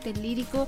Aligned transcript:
Cóctel 0.00 0.22
Lírico. 0.22 0.66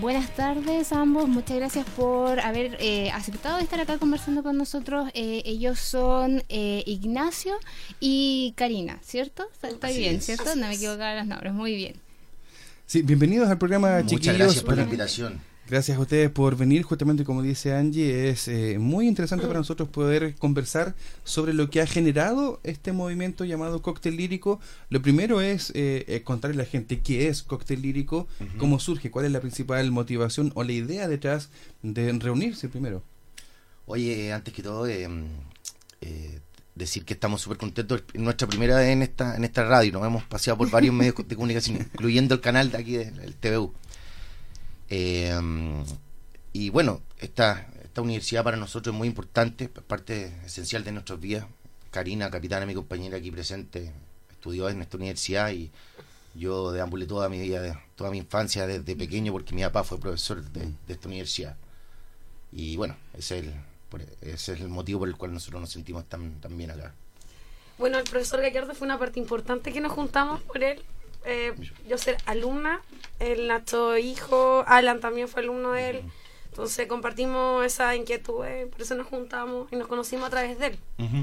Buenas 0.00 0.34
tardes 0.34 0.90
a 0.92 1.02
ambos, 1.02 1.28
muchas 1.28 1.56
gracias 1.58 1.86
por 1.96 2.40
haber 2.40 2.78
eh, 2.80 3.10
aceptado 3.10 3.58
estar 3.58 3.78
acá 3.78 3.98
conversando 3.98 4.42
con 4.42 4.56
nosotros. 4.56 5.10
Eh, 5.12 5.42
ellos 5.44 5.78
son 5.78 6.42
eh, 6.48 6.82
Ignacio 6.86 7.56
y 8.00 8.54
Karina, 8.56 8.98
¿cierto? 9.02 9.46
Está 9.62 9.88
bien, 9.88 10.16
es. 10.16 10.24
¿cierto? 10.24 10.56
No 10.56 10.66
me 10.66 10.74
equivocaba 10.74 11.14
los 11.16 11.26
nombres, 11.26 11.52
muy 11.52 11.76
bien. 11.76 11.96
Sí, 12.86 13.02
bienvenidos 13.02 13.50
al 13.50 13.58
programa, 13.58 13.96
Muchas 13.96 14.10
chiquillos. 14.12 14.38
gracias 14.38 14.64
por 14.64 14.76
la 14.76 14.84
invitación. 14.84 15.40
Gracias 15.68 15.96
a 15.96 16.00
ustedes 16.00 16.30
por 16.30 16.56
venir, 16.56 16.82
justamente 16.82 17.24
como 17.24 17.40
dice 17.42 17.74
Angie, 17.74 18.28
es 18.28 18.48
eh, 18.48 18.78
muy 18.78 19.08
interesante 19.08 19.46
para 19.46 19.60
nosotros 19.60 19.88
poder 19.88 20.34
conversar 20.34 20.94
sobre 21.24 21.54
lo 21.54 21.70
que 21.70 21.80
ha 21.80 21.86
generado 21.86 22.60
este 22.64 22.92
movimiento 22.92 23.44
llamado 23.44 23.80
cóctel 23.80 24.16
lírico. 24.16 24.60
Lo 24.90 25.00
primero 25.00 25.40
es 25.40 25.70
eh, 25.70 26.04
eh, 26.06 26.22
contarle 26.22 26.56
a 26.56 26.64
la 26.64 26.70
gente 26.70 27.00
qué 27.00 27.28
es 27.28 27.42
cóctel 27.42 27.80
lírico, 27.80 28.28
cómo 28.58 28.78
surge, 28.78 29.10
cuál 29.10 29.24
es 29.24 29.32
la 29.32 29.40
principal 29.40 29.90
motivación 29.90 30.52
o 30.54 30.64
la 30.64 30.72
idea 30.72 31.08
detrás 31.08 31.48
de 31.82 32.12
reunirse 32.12 32.68
primero. 32.68 33.02
Oye, 33.86 34.32
antes 34.32 34.54
que 34.54 34.62
todo, 34.62 34.86
eh, 34.86 35.08
eh, 36.00 36.40
decir 36.74 37.04
que 37.04 37.14
estamos 37.14 37.42
súper 37.42 37.58
contentos. 37.58 38.02
Es 38.12 38.20
nuestra 38.20 38.48
primera 38.48 38.76
vez 38.76 38.88
en 38.88 39.02
esta, 39.02 39.36
en 39.36 39.44
esta 39.44 39.64
radio. 39.64 39.92
Nos 39.92 40.06
hemos 40.06 40.24
paseado 40.24 40.58
por 40.58 40.70
varios 40.70 40.94
medios 40.94 41.14
de 41.26 41.36
comunicación, 41.36 41.76
incluyendo 41.94 42.34
el 42.34 42.40
canal 42.40 42.70
de 42.70 42.78
aquí 42.78 42.92
del 42.96 43.18
el 43.20 43.34
TVU. 43.34 43.72
Eh, 44.88 45.32
y 46.52 46.70
bueno, 46.70 47.02
esta, 47.18 47.68
esta 47.82 48.02
universidad 48.02 48.44
para 48.44 48.56
nosotros 48.56 48.94
es 48.94 48.98
muy 48.98 49.08
importante, 49.08 49.68
parte 49.68 50.36
esencial 50.44 50.84
de 50.84 50.92
nuestras 50.92 51.20
vidas. 51.20 51.46
Karina, 51.90 52.30
capitana, 52.30 52.66
mi 52.66 52.74
compañera 52.74 53.18
aquí 53.18 53.30
presente, 53.30 53.92
estudió 54.30 54.68
en 54.68 54.82
esta 54.82 54.96
universidad 54.96 55.50
y 55.50 55.70
yo 56.34 56.72
deambulé 56.72 57.06
toda 57.06 57.28
mi 57.28 57.38
vida, 57.38 57.80
toda 57.94 58.10
mi 58.10 58.18
infancia 58.18 58.66
desde 58.66 58.96
pequeño 58.96 59.32
porque 59.32 59.54
mi 59.54 59.62
papá 59.62 59.84
fue 59.84 59.98
profesor 59.98 60.42
de, 60.42 60.72
de 60.86 60.92
esta 60.92 61.08
universidad. 61.08 61.56
Y 62.52 62.76
bueno, 62.76 62.96
ese 63.16 63.38
es, 63.38 63.44
el, 63.46 63.52
es 64.20 64.48
el 64.48 64.68
motivo 64.68 65.00
por 65.00 65.08
el 65.08 65.16
cual 65.16 65.32
nosotros 65.32 65.60
nos 65.60 65.70
sentimos 65.70 66.04
tan, 66.08 66.40
tan 66.40 66.56
bien 66.56 66.70
acá. 66.70 66.94
Bueno, 67.78 67.98
el 67.98 68.04
profesor 68.04 68.40
Gallardo 68.40 68.74
fue 68.74 68.86
una 68.86 68.98
parte 68.98 69.18
importante 69.18 69.72
que 69.72 69.80
nos 69.80 69.92
juntamos 69.92 70.40
por 70.42 70.62
él. 70.62 70.80
Eh, 71.26 71.52
yo 71.88 71.98
ser 71.98 72.16
alumna, 72.26 72.80
el 73.20 73.46
Nacho 73.48 73.96
hijo, 73.98 74.64
Alan 74.66 75.00
también 75.00 75.28
fue 75.28 75.42
alumno 75.42 75.72
de 75.72 75.90
él. 75.90 76.00
Entonces 76.50 76.86
compartimos 76.86 77.66
esa 77.66 77.96
inquietud, 77.96 78.44
eh, 78.46 78.68
por 78.70 78.80
eso 78.80 78.94
nos 78.94 79.08
juntamos 79.08 79.66
y 79.72 79.76
nos 79.76 79.88
conocimos 79.88 80.28
a 80.28 80.30
través 80.30 80.56
de 80.60 80.66
él. 80.68 80.78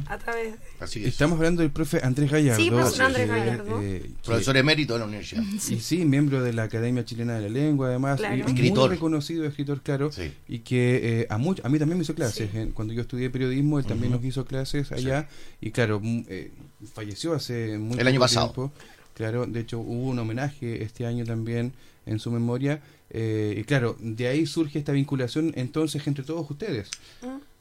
A 0.08 0.18
través 0.18 0.52
de... 0.52 0.60
Así 0.82 1.00
es. 1.02 1.08
Estamos 1.08 1.38
hablando 1.38 1.62
del 1.62 1.72
profe 1.72 2.02
Andrés 2.04 2.30
Gallardo. 2.30 2.62
Sí, 2.62 2.70
profesor 2.70 3.06
Andrés 3.06 3.30
Gallardo. 3.30 3.82
eh, 3.82 4.02
que- 4.04 4.10
Profesor 4.26 4.58
emérito 4.58 4.92
de 4.92 5.00
la 5.00 5.06
universidad. 5.06 5.42
Y 5.70 5.80
sí, 5.80 6.04
miembro 6.04 6.44
de 6.44 6.52
la 6.52 6.64
Academia 6.64 7.06
Chilena 7.06 7.36
de 7.36 7.44
la 7.44 7.48
Lengua, 7.50 7.88
además, 7.88 8.20
Claro. 8.20 8.36
y 8.36 8.42
Escritor. 8.42 8.90
muy 8.90 8.96
reconocido 8.98 9.46
escritor, 9.46 9.82
claro, 9.82 10.12
Sí. 10.12 10.34
y 10.50 10.60
que 10.60 11.22
eh, 11.22 11.28
a, 11.30 11.38
much- 11.38 11.62
a 11.64 11.70
mí 11.70 11.80
también 11.80 11.98
me 11.98 12.04
hizo 12.04 12.14
clases. 12.14 12.50
Sí. 12.52 12.72
cuando 12.74 12.94
yo 12.94 13.00
estudié 13.04 13.30
periodismo, 13.30 13.80
él 13.80 13.86
también 13.86 14.12
Ujú. 14.14 14.20
nos 14.24 14.28
hizo 14.30 14.44
clases 14.44 14.92
allá, 14.92 15.30
y 15.62 15.72
claro, 15.72 16.02
mm, 16.04 16.26
eh, 16.28 16.52
falleció 16.94 17.34
hace 17.34 17.78
muy 17.78 17.98
El 17.98 18.08
año 18.08 18.20
pasado. 18.20 18.48
tiempo. 18.52 18.74
Claro, 19.14 19.46
de 19.46 19.60
hecho 19.60 19.80
hubo 19.80 20.10
un 20.10 20.20
homenaje 20.20 20.84
este 20.84 21.06
año 21.06 21.26
también 21.26 21.74
en 22.06 22.20
su 22.20 22.32
memoria, 22.32 22.82
eh, 23.10 23.56
y 23.58 23.64
claro, 23.64 23.96
de 24.00 24.28
ahí 24.28 24.46
surge 24.46 24.80
esta 24.80 24.92
vinculación 24.94 25.52
entonces 25.56 26.06
entre 26.08 26.24
todos 26.24 26.50
ustedes. 26.50 26.90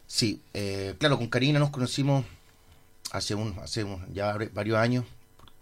Sí, 0.06 0.41
eh, 0.55 0.94
claro, 0.99 1.19
con 1.19 1.28
Karina 1.28 1.59
nos 1.59 1.71
conocimos 1.71 2.25
hace 3.12 3.34
un, 3.34 3.55
hace 3.62 3.84
un- 3.84 4.00
ya 4.15 4.34
vari- 4.34 4.50
varios 4.53 4.78
años 4.78 5.05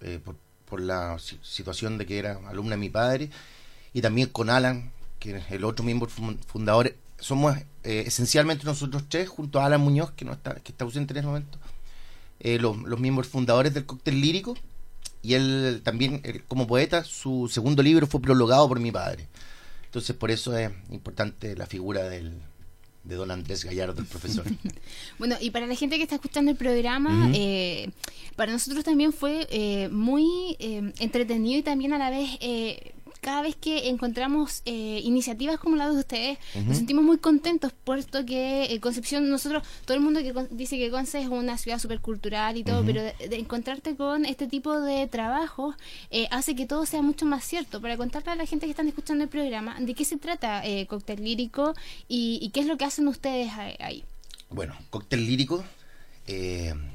eh, 0.00 0.20
por, 0.24 0.36
por 0.66 0.80
la 0.80 1.18
si- 1.18 1.38
situación 1.42 1.98
de 1.98 2.06
que 2.06 2.18
era 2.18 2.38
alumna 2.48 2.72
de 2.72 2.76
mi 2.80 2.88
padre 2.90 3.30
y 3.92 4.00
también 4.02 4.28
con 4.28 4.48
Alan, 4.50 4.90
que 5.18 5.36
es 5.38 5.50
el 5.50 5.64
otro 5.64 5.84
miembro 5.84 6.08
fun- 6.08 6.38
fundador. 6.46 6.94
Somos 7.18 7.56
eh, 7.82 8.04
esencialmente 8.06 8.64
nosotros 8.64 9.04
tres, 9.08 9.28
junto 9.28 9.58
a 9.60 9.66
Alan 9.66 9.80
Muñoz, 9.80 10.12
que 10.12 10.24
no 10.24 10.32
está, 10.32 10.54
que 10.56 10.70
está 10.72 10.84
ausente 10.84 11.12
en 11.14 11.16
este 11.18 11.26
momento, 11.26 11.58
eh, 12.40 12.58
los, 12.60 12.76
los 12.82 13.00
miembros 13.00 13.26
fundadores 13.26 13.74
del 13.74 13.86
cóctel 13.86 14.20
lírico. 14.20 14.56
Y 15.22 15.34
él 15.34 15.80
también, 15.84 16.20
él, 16.24 16.44
como 16.44 16.66
poeta, 16.66 17.04
su 17.04 17.48
segundo 17.48 17.82
libro 17.82 18.06
fue 18.06 18.20
prologado 18.20 18.68
por 18.68 18.80
mi 18.80 18.92
padre. 18.92 19.26
Entonces, 19.84 20.14
por 20.14 20.30
eso 20.30 20.56
es 20.56 20.70
importante 20.90 21.56
la 21.56 21.66
figura 21.66 22.08
del, 22.08 22.32
de 23.08 23.16
don 23.16 23.30
Andrés 23.30 23.64
Gallardo, 23.64 24.00
el 24.00 24.06
profesor. 24.06 24.44
Bueno, 25.18 25.36
y 25.40 25.50
para 25.50 25.66
la 25.66 25.74
gente 25.74 25.96
que 25.96 26.02
está 26.02 26.16
escuchando 26.16 26.50
el 26.50 26.56
programa, 26.56 27.30
eh, 27.34 27.90
para 28.36 28.52
nosotros 28.52 28.84
también 28.84 29.12
fue 29.12 29.48
eh, 29.50 29.88
muy 29.88 30.56
eh, 30.60 30.92
entretenido 31.00 31.58
y 31.58 31.62
también 31.62 31.92
a 31.92 31.98
la 31.98 32.10
vez, 32.10 32.30
eh, 32.40 32.92
cada 33.28 33.42
vez 33.42 33.56
que 33.56 33.88
encontramos 33.90 34.62
eh, 34.64 35.00
iniciativas 35.04 35.58
como 35.58 35.76
la 35.76 35.90
de 35.90 35.98
ustedes, 35.98 36.38
nos 36.66 36.78
sentimos 36.78 37.04
muy 37.04 37.18
contentos, 37.18 37.72
puesto 37.84 38.24
que 38.24 38.64
eh, 38.72 38.80
Concepción, 38.80 39.28
nosotros, 39.28 39.62
todo 39.84 39.96
el 39.98 40.02
mundo 40.02 40.20
que 40.20 40.32
con- 40.32 40.48
dice 40.50 40.78
que 40.78 40.90
Conce 40.90 41.20
es 41.20 41.28
una 41.28 41.58
ciudad 41.58 41.78
súper 41.78 42.00
cultural 42.00 42.56
y 42.56 42.64
todo, 42.64 42.82
pero 42.86 43.02
de, 43.02 43.12
de 43.28 43.36
encontrarte 43.36 43.96
con 43.96 44.24
este 44.24 44.46
tipo 44.46 44.80
de 44.80 45.06
trabajos 45.08 45.76
eh, 46.10 46.26
hace 46.30 46.54
que 46.54 46.64
todo 46.64 46.86
sea 46.86 47.02
mucho 47.02 47.26
más 47.26 47.44
cierto. 47.44 47.82
Para 47.82 47.98
contarle 47.98 48.30
a 48.32 48.36
la 48.36 48.46
gente 48.46 48.64
que 48.64 48.70
están 48.70 48.88
escuchando 48.88 49.24
el 49.24 49.28
programa, 49.28 49.76
¿de 49.78 49.92
qué 49.92 50.06
se 50.06 50.16
trata 50.16 50.64
eh, 50.64 50.86
Cóctel 50.86 51.22
Lírico 51.22 51.74
y, 52.08 52.38
y 52.40 52.48
qué 52.48 52.60
es 52.60 52.66
lo 52.66 52.78
que 52.78 52.86
hacen 52.86 53.08
ustedes 53.08 53.52
ahí? 53.78 54.04
Bueno, 54.48 54.74
Cóctel 54.88 55.26
Lírico 55.26 55.62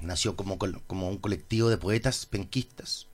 nació 0.02 0.36
como, 0.36 0.58
como 0.88 1.10
un 1.10 1.18
colectivo 1.18 1.70
de 1.70 1.78
poetas 1.78 2.26
penquistas 2.26 3.06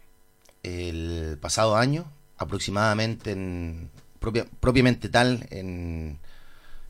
el 0.63 1.37
pasado 1.41 1.75
año, 1.75 2.05
aproximadamente 2.39 3.31
en, 3.31 3.89
propia- 4.19 4.47
propiamente 4.59 5.09
tal, 5.09 5.45
en, 5.51 6.17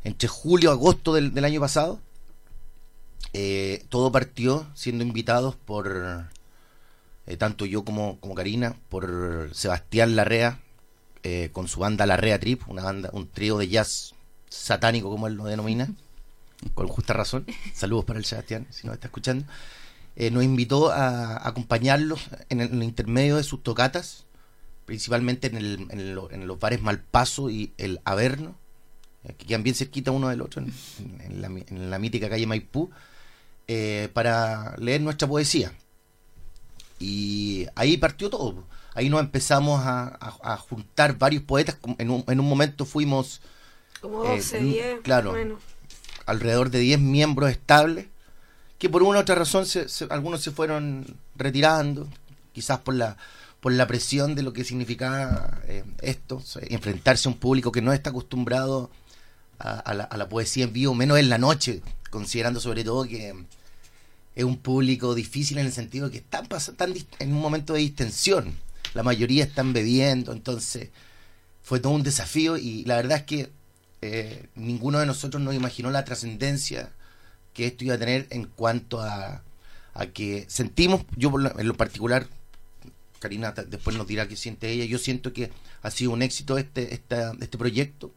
entre 0.03 0.29
julio 0.29 0.69
y 0.69 0.73
agosto 0.73 1.13
del, 1.13 1.43
año 1.43 1.59
pasado. 1.59 1.99
Eh, 3.33 3.85
todo 3.89 4.11
partió 4.11 4.65
siendo 4.73 5.03
invitados 5.03 5.55
por 5.55 6.27
eh, 7.27 7.37
tanto 7.37 7.65
yo 7.65 7.83
como, 7.83 8.19
como 8.19 8.33
Karina, 8.33 8.75
por 8.87 9.49
Sebastián 9.53 10.15
Larrea, 10.15 10.59
eh, 11.23 11.49
con 11.51 11.67
su 11.67 11.81
banda 11.81 12.05
Larrea 12.05 12.39
Trip, 12.39 12.61
una 12.69 12.83
banda, 12.83 13.09
un 13.11 13.27
trío 13.27 13.57
de 13.57 13.67
jazz 13.67 14.15
satánico 14.49 15.09
como 15.09 15.27
él 15.27 15.33
lo 15.33 15.45
denomina 15.45 15.89
con 16.73 16.87
justa 16.87 17.13
razón. 17.13 17.45
Saludos 17.73 18.05
para 18.05 18.19
el 18.19 18.25
Sebastián, 18.25 18.67
si 18.69 18.87
nos 18.87 18.95
está 18.95 19.07
escuchando. 19.07 19.45
Eh, 20.15 20.31
nos 20.31 20.43
invitó 20.43 20.91
a, 20.91 21.47
acompañarlos 21.47 22.21
en 22.49 22.61
el 22.61 22.83
intermedio 22.83 23.37
de 23.37 23.43
sus 23.43 23.63
tocatas, 23.63 24.25
principalmente 24.89 25.45
en, 25.45 25.55
el, 25.57 25.85
en, 25.91 26.15
lo- 26.15 26.31
en 26.31 26.47
los 26.47 26.59
bares 26.59 26.81
Malpaso 26.81 27.51
y 27.51 27.71
el 27.77 27.99
Averno, 28.05 28.55
eh, 29.23 29.35
que 29.37 29.45
quedan 29.45 29.61
bien 29.61 29.75
cerquita 29.75 30.09
uno 30.09 30.29
del 30.29 30.41
otro, 30.41 30.63
en, 30.63 30.73
en- 31.21 31.41
la, 31.43 31.49
mi- 31.49 31.63
en 31.67 31.91
la 31.91 31.99
mítica 31.99 32.27
calle 32.27 32.47
Maipú, 32.47 32.89
eh, 33.67 34.09
para 34.13 34.75
leer 34.77 35.01
nuestra 35.01 35.27
poesía. 35.27 35.71
Y 36.99 37.67
ahí 37.75 37.97
partió 37.97 38.31
todo. 38.31 38.63
Ahí 38.95 39.09
nos 39.11 39.19
empezamos 39.21 39.79
a, 39.85 40.07
a- 40.19 40.53
a 40.53 40.57
juntar 40.57 41.17
varios 41.19 41.43
poetas. 41.43 41.77
En 41.99 42.09
un, 42.09 42.23
en 42.27 42.39
un 42.39 42.49
momento 42.49 42.83
fuimos 42.85 43.41
Como 44.01 44.23
Eh, 44.25 44.37
12, 44.37 44.59
mm, 44.59 44.71
10, 44.71 44.99
claro. 45.03 45.31
Alrededor 46.25 46.71
de 46.71 46.79
10 46.79 46.99
miembros 46.99 47.51
estables, 47.51 48.07
que 48.79 48.89
por 48.89 49.03
una 49.03 49.19
u 49.19 49.21
otra 49.21 49.35
razón 49.35 49.67
se- 49.67 49.87
se- 49.87 50.07
algunos 50.09 50.41
se 50.41 50.49
fueron 50.51 51.05
retirando, 51.35 52.07
quizás 52.53 52.79
por 52.79 52.95
la 52.95 53.17
por 53.59 53.73
la 53.73 53.87
presión 53.87 54.35
de 54.35 54.43
lo 54.43 54.53
que 54.53 54.63
significaba 54.63 55.59
eh, 55.67 55.83
esto, 56.01 56.41
enfrentarse 56.69 57.27
a 57.27 57.31
un 57.31 57.37
público 57.37 57.71
que 57.71 57.81
no 57.81 57.91
está 57.91 58.11
acostumbrado 58.11 58.89
a, 59.59 59.93
la, 59.93 60.29
poesía 60.29 60.63
en 60.63 60.71
vivo, 60.71 60.93
menos 60.95 61.19
en 61.19 61.27
la 61.27 61.37
noche, 61.37 61.81
considerando 62.09 62.61
sobre 62.61 62.85
todo 62.85 63.03
que 63.03 63.33
es 64.35 64.43
un 64.45 64.57
público 64.57 65.13
difícil 65.15 65.57
en 65.57 65.65
el 65.65 65.73
sentido 65.73 66.07
de 66.07 66.11
que 66.13 66.17
están, 66.19 66.47
en 67.19 67.33
un 67.33 67.41
momento 67.41 67.73
de 67.73 67.79
distensión, 67.79 68.55
la 68.93 69.03
mayoría 69.03 69.43
están 69.43 69.73
bebiendo, 69.73 70.31
entonces 70.31 70.89
fue 71.61 71.81
todo 71.81 71.91
un 71.91 72.03
desafío 72.03 72.55
y 72.57 72.85
la 72.85 72.95
verdad 72.95 73.17
es 73.17 73.23
que 73.25 73.49
eh, 74.01 74.47
ninguno 74.55 74.99
de 74.99 75.05
nosotros 75.05 75.43
nos 75.43 75.53
imaginó 75.53 75.91
la 75.91 76.05
trascendencia 76.05 76.91
que 77.53 77.67
esto 77.67 77.83
iba 77.83 77.95
a 77.95 77.99
tener 77.99 78.27
en 78.29 78.45
cuanto 78.45 79.01
a, 79.01 79.43
a 79.93 80.05
que 80.05 80.45
sentimos, 80.47 81.01
yo 81.17 81.33
en 81.57 81.67
lo 81.67 81.73
particular, 81.73 82.27
Karina 83.19 83.51
después 83.51 83.95
nos 83.97 84.07
dirá 84.07 84.27
qué 84.27 84.35
siente 84.35 84.69
ella, 84.71 84.85
yo 84.85 84.97
siento 84.97 85.33
que 85.33 85.51
ha 85.81 85.91
sido 85.91 86.11
un 86.11 86.21
éxito 86.21 86.57
este, 86.57 86.93
esta- 86.93 87.33
este 87.41 87.57
proyecto, 87.57 88.11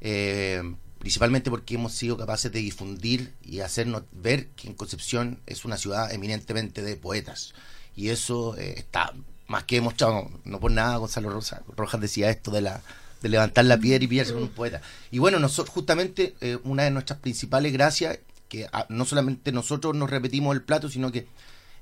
eh, 0.00 0.62
principalmente 0.98 1.50
porque 1.50 1.74
hemos 1.74 1.92
sido 1.92 2.16
capaces 2.16 2.50
de 2.52 2.60
difundir 2.60 3.32
y 3.44 3.60
hacernos 3.60 4.02
ver 4.12 4.48
que 4.48 4.68
en 4.68 4.74
Concepción 4.74 5.40
es 5.46 5.64
una 5.64 5.76
ciudad 5.76 6.12
eminentemente 6.12 6.82
de 6.82 6.96
poetas. 6.96 7.54
Y 7.96 8.08
eso 8.08 8.56
eh, 8.56 8.74
está 8.76 9.12
más 9.48 9.64
que 9.64 9.76
demostrado, 9.76 10.30
no 10.44 10.60
por 10.60 10.70
nada 10.70 10.96
Gonzalo 10.96 11.28
Rosa, 11.30 11.62
Rojas 11.76 12.00
decía 12.00 12.30
esto 12.30 12.50
de 12.50 12.62
la 12.62 12.82
de 13.20 13.28
levantar 13.28 13.64
la 13.66 13.78
piedra 13.78 14.02
y 14.02 14.08
pillarse 14.08 14.32
con 14.32 14.42
un 14.42 14.48
poeta. 14.48 14.82
Y 15.12 15.18
bueno, 15.20 15.38
nosotros 15.38 15.72
justamente 15.72 16.34
eh, 16.40 16.58
una 16.64 16.82
de 16.82 16.90
nuestras 16.90 17.20
principales 17.20 17.72
gracias, 17.72 18.18
que 18.48 18.66
ah, 18.72 18.84
no 18.88 19.04
solamente 19.04 19.52
nosotros 19.52 19.94
nos 19.94 20.10
repetimos 20.10 20.56
el 20.56 20.62
plato, 20.62 20.88
sino 20.88 21.12
que 21.12 21.28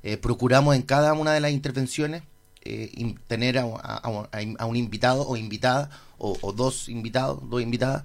eh, 0.03 0.17
procuramos 0.17 0.75
en 0.77 0.83
cada 0.83 1.13
una 1.13 1.33
de 1.33 1.41
las 1.41 1.53
intervenciones 1.53 2.23
eh, 2.63 3.15
tener 3.27 3.59
a, 3.59 4.67
un 4.67 4.77
invitado 4.77 5.27
o 5.27 5.37
invitada, 5.37 5.91
o, 6.19 6.53
dos 6.53 6.89
invitados, 6.89 7.49
dos 7.49 7.63
invitadas, 7.63 8.05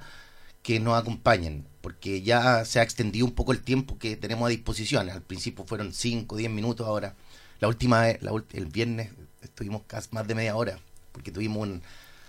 que 0.64 0.80
nos 0.80 1.00
acompañen, 1.00 1.66
porque 1.82 2.22
ya 2.22 2.66
se 2.66 2.80
ha 2.80 2.84
extendido 2.84 3.26
un 3.26 3.34
poco 3.34 3.52
el 3.52 3.62
tiempo 3.62 3.98
que 4.00 4.16
tenemos 4.16 4.48
a 4.48 4.50
disposición. 4.50 5.10
Al 5.10 5.22
principio 5.22 5.66
fueron 5.66 5.94
5, 5.94 6.38
10 6.38 6.50
minutos, 6.50 6.88
ahora 6.88 7.16
la 7.60 7.68
última 7.68 8.02
vez, 8.02 8.20
el 8.54 8.66
viernes, 8.66 9.12
estuvimos 9.42 9.84
casi 9.88 10.10
más 10.12 10.28
de 10.28 10.36
media 10.36 10.56
hora, 10.56 10.80
porque 11.12 11.32
tuvimos 11.32 11.70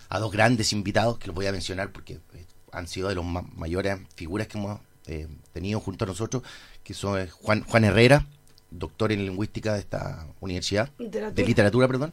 a 0.08 0.18
dos 0.18 0.32
grandes 0.32 0.72
invitados, 0.72 1.18
que 1.18 1.28
los 1.28 1.34
voy 1.34 1.46
a 1.46 1.52
mencionar 1.52 1.92
porque 1.92 2.14
eh, 2.34 2.44
han 2.72 2.88
sido 2.88 3.08
de 3.08 3.14
los 3.14 3.24
mayores 3.24 3.98
figuras 4.14 4.46
que 4.48 4.58
hemos 4.58 4.80
eh, 5.06 5.28
tenido 5.52 5.80
junto 5.80 6.04
a 6.04 6.08
nosotros, 6.08 6.42
que 6.84 6.94
son 6.94 7.26
Juan, 7.28 7.62
Juan 7.64 7.84
Herrera, 7.84 8.26
doctor 8.78 9.12
en 9.12 9.24
lingüística 9.24 9.74
de 9.74 9.80
esta 9.80 10.26
universidad, 10.40 10.90
de 10.98 11.44
literatura, 11.44 11.86
perdón, 11.86 12.12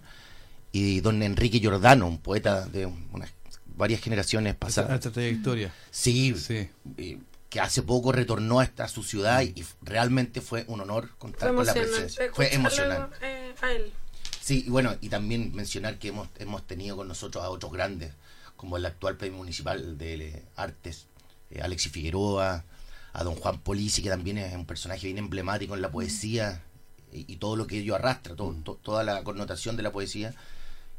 y 0.72 1.02
don 1.02 1.22
Enrique 1.22 1.60
Giordano, 1.60 2.08
un 2.08 2.18
poeta 2.18 2.66
de 2.66 2.86
unas 2.86 3.32
varias 3.76 4.02
generaciones 4.02 4.56
pasadas. 4.56 4.94
Esta 4.96 5.12
trayectoria. 5.12 5.74
Sí, 5.92 6.36
sí. 6.36 6.70
que 7.50 7.60
hace 7.60 7.84
poco 7.84 8.12
retornó 8.12 8.60
a, 8.60 8.88
su 8.88 9.04
ciudad 9.04 9.42
y, 9.42 9.64
realmente 9.82 10.42
fue 10.42 10.66
un 10.68 10.82
honor 10.82 11.10
contar 11.18 11.54
con 11.54 11.66
la 11.66 11.74
presencia. 11.74 12.30
Fue 12.34 12.54
emocionante. 12.54 13.16
Eh, 13.22 13.92
sí, 14.42 14.64
y 14.66 14.70
bueno, 14.70 14.96
y 15.02 15.10
también 15.10 15.54
mencionar 15.54 16.00
que 16.00 16.10
hemos, 16.10 16.28
hemos 16.40 16.66
tenido 16.66 16.96
con 16.96 17.08
nosotros 17.08 17.44
a 17.44 17.50
otros 17.50 17.72
grandes, 17.72 18.12
como 18.56 18.78
el 18.78 18.86
actual 18.86 19.18
premio 19.18 19.38
municipal 19.38 19.98
de 19.98 20.44
artes, 20.56 21.08
eh, 21.52 21.62
Alexis 21.62 21.92
Figueroa, 21.92 22.64
a 23.14 23.24
don 23.24 23.36
Juan 23.36 23.60
Polisi, 23.60 24.02
que 24.02 24.10
también 24.10 24.40
es 24.40 24.54
un 24.56 24.66
personaje 24.66 25.06
bien 25.06 25.20
emblemático 25.20 25.76
en 25.76 25.82
la 25.82 25.92
poesía 25.92 26.62
y, 27.12 27.36
todo 27.36 27.56
lo 27.56 27.68
que 27.68 27.78
ello 27.78 27.94
arrastra, 27.96 28.36
todo, 28.36 28.52
mm. 28.52 28.64
toda 28.82 29.04
la 29.04 29.24
connotación 29.24 29.78
de 29.78 29.84
la 29.84 29.92
poesía, 29.92 30.34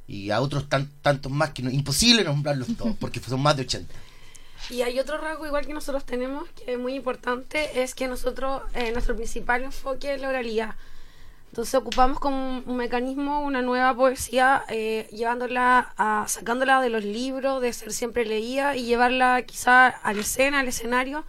y 0.06 0.31
a 0.31 0.40
otros 0.40 0.69
tantos 0.69 1.32
más 1.32 1.50
que 1.50 1.62
no, 1.62 1.70
imposible 1.70 2.22
nombrarlos 2.22 2.69
todos, 2.76 2.94
porque 3.00 3.20
son 3.20 3.43
más 3.43 3.56
de 3.56 3.62
80. 3.62 3.93
Y 4.70 4.82
hay 4.82 4.99
otro 5.00 5.19
rasgo 5.19 5.44
igual 5.44 5.66
que 5.66 5.75
nosotros 5.75 6.05
tenemos, 6.05 6.49
que 6.50 6.75
es 6.75 6.78
muy 6.78 6.94
importante, 6.94 7.82
es 7.82 7.94
que 7.94 8.06
nosotros, 8.06 8.62
eh, 8.75 8.93
nuestro 8.93 9.17
principal 9.17 9.64
enfoque 9.64 10.14
es 10.14 10.20
la 10.20 10.28
oralidad. 10.28 10.76
Entonces 11.50 11.75
ocupamos 11.75 12.19
como 12.19 12.58
un, 12.58 12.76
mecanismo 12.76 13.40
una 13.40 13.60
nueva 13.60 13.94
poesía, 13.94 14.64
eh, 14.69 15.08
llevándola 15.12 15.93
a, 15.96 16.26
sacándola 16.28 16.81
de 16.81 16.90
los 16.90 17.05
libros, 17.05 17.60
de 17.60 17.72
ser 17.72 17.93
siempre 17.93 18.25
leída 18.25 18.76
y 18.76 18.84
llevarla 18.84 19.43
quizá 19.43 19.88
a 19.88 20.12
la 20.12 20.20
escena, 20.20 20.60
al 20.60 20.69
escenario 20.69 21.25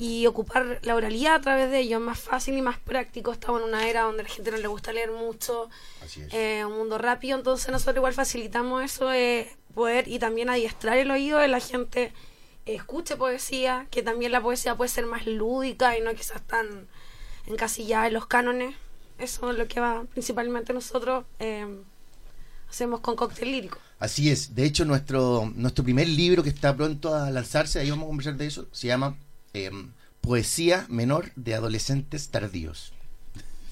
y 0.00 0.26
ocupar 0.26 0.78
la 0.80 0.94
oralidad 0.94 1.34
a 1.34 1.40
través 1.42 1.70
de 1.70 1.80
ello 1.80 1.98
es 1.98 2.02
más 2.02 2.18
fácil 2.18 2.56
y 2.56 2.62
más 2.62 2.78
práctico. 2.78 3.32
Estamos 3.32 3.60
en 3.60 3.68
una 3.68 3.86
era 3.86 4.00
donde 4.04 4.22
la 4.22 4.30
gente 4.30 4.50
no 4.50 4.56
le 4.56 4.66
gusta 4.66 4.94
leer 4.94 5.12
mucho, 5.12 5.68
eh, 6.32 6.64
un 6.64 6.72
mundo 6.72 6.96
rápido, 6.96 7.36
entonces 7.36 7.70
nosotros 7.70 7.96
igual 7.96 8.14
facilitamos 8.14 8.82
eso 8.82 9.08
de 9.08 9.54
poder 9.74 10.08
y 10.08 10.18
también 10.18 10.48
adiestrar 10.48 10.96
el 10.96 11.10
oído 11.10 11.38
de 11.38 11.48
la 11.48 11.60
gente 11.60 12.14
escuche 12.64 13.16
poesía, 13.16 13.88
que 13.90 14.02
también 14.02 14.32
la 14.32 14.40
poesía 14.40 14.74
puede 14.74 14.88
ser 14.88 15.04
más 15.04 15.26
lúdica 15.26 15.98
y 15.98 16.00
no 16.00 16.14
quizás 16.14 16.40
tan 16.46 16.88
encasillada 17.46 18.06
en 18.06 18.14
los 18.14 18.26
cánones. 18.26 18.74
Eso 19.18 19.50
es 19.50 19.58
lo 19.58 19.68
que 19.68 19.80
va 19.80 20.04
principalmente 20.04 20.72
nosotros 20.72 21.26
eh, 21.40 21.66
hacemos 22.70 23.00
con 23.00 23.16
cóctel 23.16 23.52
lírico. 23.52 23.76
Así 23.98 24.30
es, 24.30 24.54
de 24.54 24.64
hecho 24.64 24.86
nuestro, 24.86 25.52
nuestro 25.54 25.84
primer 25.84 26.08
libro 26.08 26.42
que 26.42 26.48
está 26.48 26.74
pronto 26.74 27.14
a 27.14 27.30
lanzarse, 27.30 27.80
ahí 27.80 27.90
vamos 27.90 28.04
a 28.04 28.06
conversar 28.06 28.36
de 28.38 28.46
eso, 28.46 28.66
se 28.72 28.86
llama 28.86 29.14
Em, 29.52 29.90
poesía 30.20 30.86
menor 30.88 31.32
de 31.36 31.54
adolescentes 31.54 32.28
tardíos. 32.28 32.92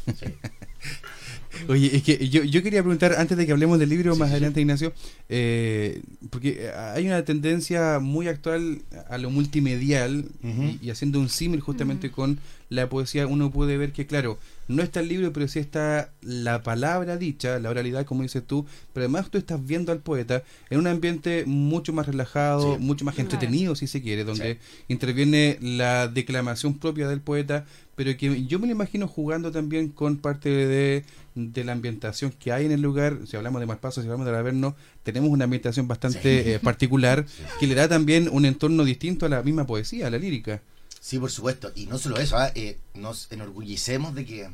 Oye, 1.69 1.97
es 1.97 2.03
que 2.03 2.29
yo, 2.29 2.45
yo, 2.45 2.63
quería 2.63 2.83
preguntar, 2.83 3.15
antes 3.19 3.37
de 3.37 3.47
que 3.47 3.53
hablemos 3.53 3.79
del 3.79 3.89
libro 3.89 4.15
más 4.17 4.31
adelante, 4.31 4.61
Ignacio, 4.61 4.93
eh, 5.29 6.03
porque 6.31 6.71
hay 6.71 7.07
una 7.07 7.25
tendencia 7.25 7.99
muy 7.99 8.29
actual 8.29 8.83
a 9.09 9.19
lo 9.19 9.31
multimedial 9.31 10.27
y, 10.81 10.91
haciendo 10.91 11.19
un 11.21 11.29
símil 11.29 11.61
justamente 11.61 12.11
con 12.11 12.39
la 12.69 12.89
poesía, 12.89 13.27
uno 13.27 13.51
puede 13.51 13.77
ver 13.77 13.93
que, 13.93 14.07
claro, 14.07 14.39
no 14.69 14.83
está 14.83 15.01
el 15.01 15.09
libro, 15.09 15.33
pero 15.33 15.49
sí 15.49 15.59
está 15.59 16.13
la 16.21 16.63
palabra 16.63 17.17
dicha, 17.17 17.59
la 17.59 17.71
oralidad, 17.71 18.05
como 18.05 18.23
dices 18.23 18.47
tú, 18.47 18.67
pero 18.93 19.05
además 19.05 19.31
tú 19.31 19.39
estás 19.39 19.65
viendo 19.65 19.93
al 19.93 20.01
poeta 20.01 20.43
en 20.71 20.79
un 20.79 20.87
ambiente 20.87 21.45
mucho 21.47 21.93
más 21.93 22.07
relajado, 22.07 22.79
mucho 22.79 23.05
más 23.05 23.19
entretenido, 23.19 23.75
si 23.75 23.87
se 23.87 24.03
quiere, 24.03 24.25
donde 24.25 24.59
interviene 24.89 25.59
la 25.61 26.07
declamación 26.07 26.79
propia 26.79 27.09
del 27.09 27.21
poeta, 27.21 27.65
pero 27.97 28.17
que 28.17 28.47
yo 28.47 28.59
me 28.59 28.67
lo 28.67 28.73
imagino 28.73 29.09
jugando 29.09 29.51
también 29.51 29.89
con 29.89 30.19
parte 30.19 30.51
de, 30.51 31.05
la 31.35 31.73
ambientación 31.73 32.31
que 32.31 32.53
hay 32.53 32.67
en 32.67 32.73
el 32.73 32.81
lugar. 32.81 33.19
Si 33.27 33.37
hablamos 33.37 33.61
de 33.61 33.67
Malpaso, 33.67 34.03
si 34.03 34.07
hablamos 34.07 34.27
de 34.27 34.37
Averno, 34.37 34.77
tenemos 35.03 35.31
una 35.31 35.45
ambientación 35.45 35.89
bastante 35.89 36.55
eh, 36.55 36.59
particular 36.61 37.27
que 37.59 37.67
le 37.67 37.75
da 37.75 37.89
también 37.89 38.29
un 38.31 38.45
entorno 38.45 38.85
distinto 38.85 39.27
a 39.27 39.29
la 39.29 39.43
misma 39.43 39.67
poesía, 39.67 40.07
a 40.07 40.11
la 40.11 40.19
lírica. 40.19 40.63
Sí, 41.09 41.19
por 41.19 41.31
supuesto. 41.31 41.73
Y 41.75 41.87
no 41.87 41.97
solo 41.97 42.19
eso, 42.19 42.37
¿ah? 42.37 42.53
eh, 42.55 42.79
nos 42.93 43.33
enorgullecemos 43.33 44.15
de 44.15 44.27
que 44.27 44.51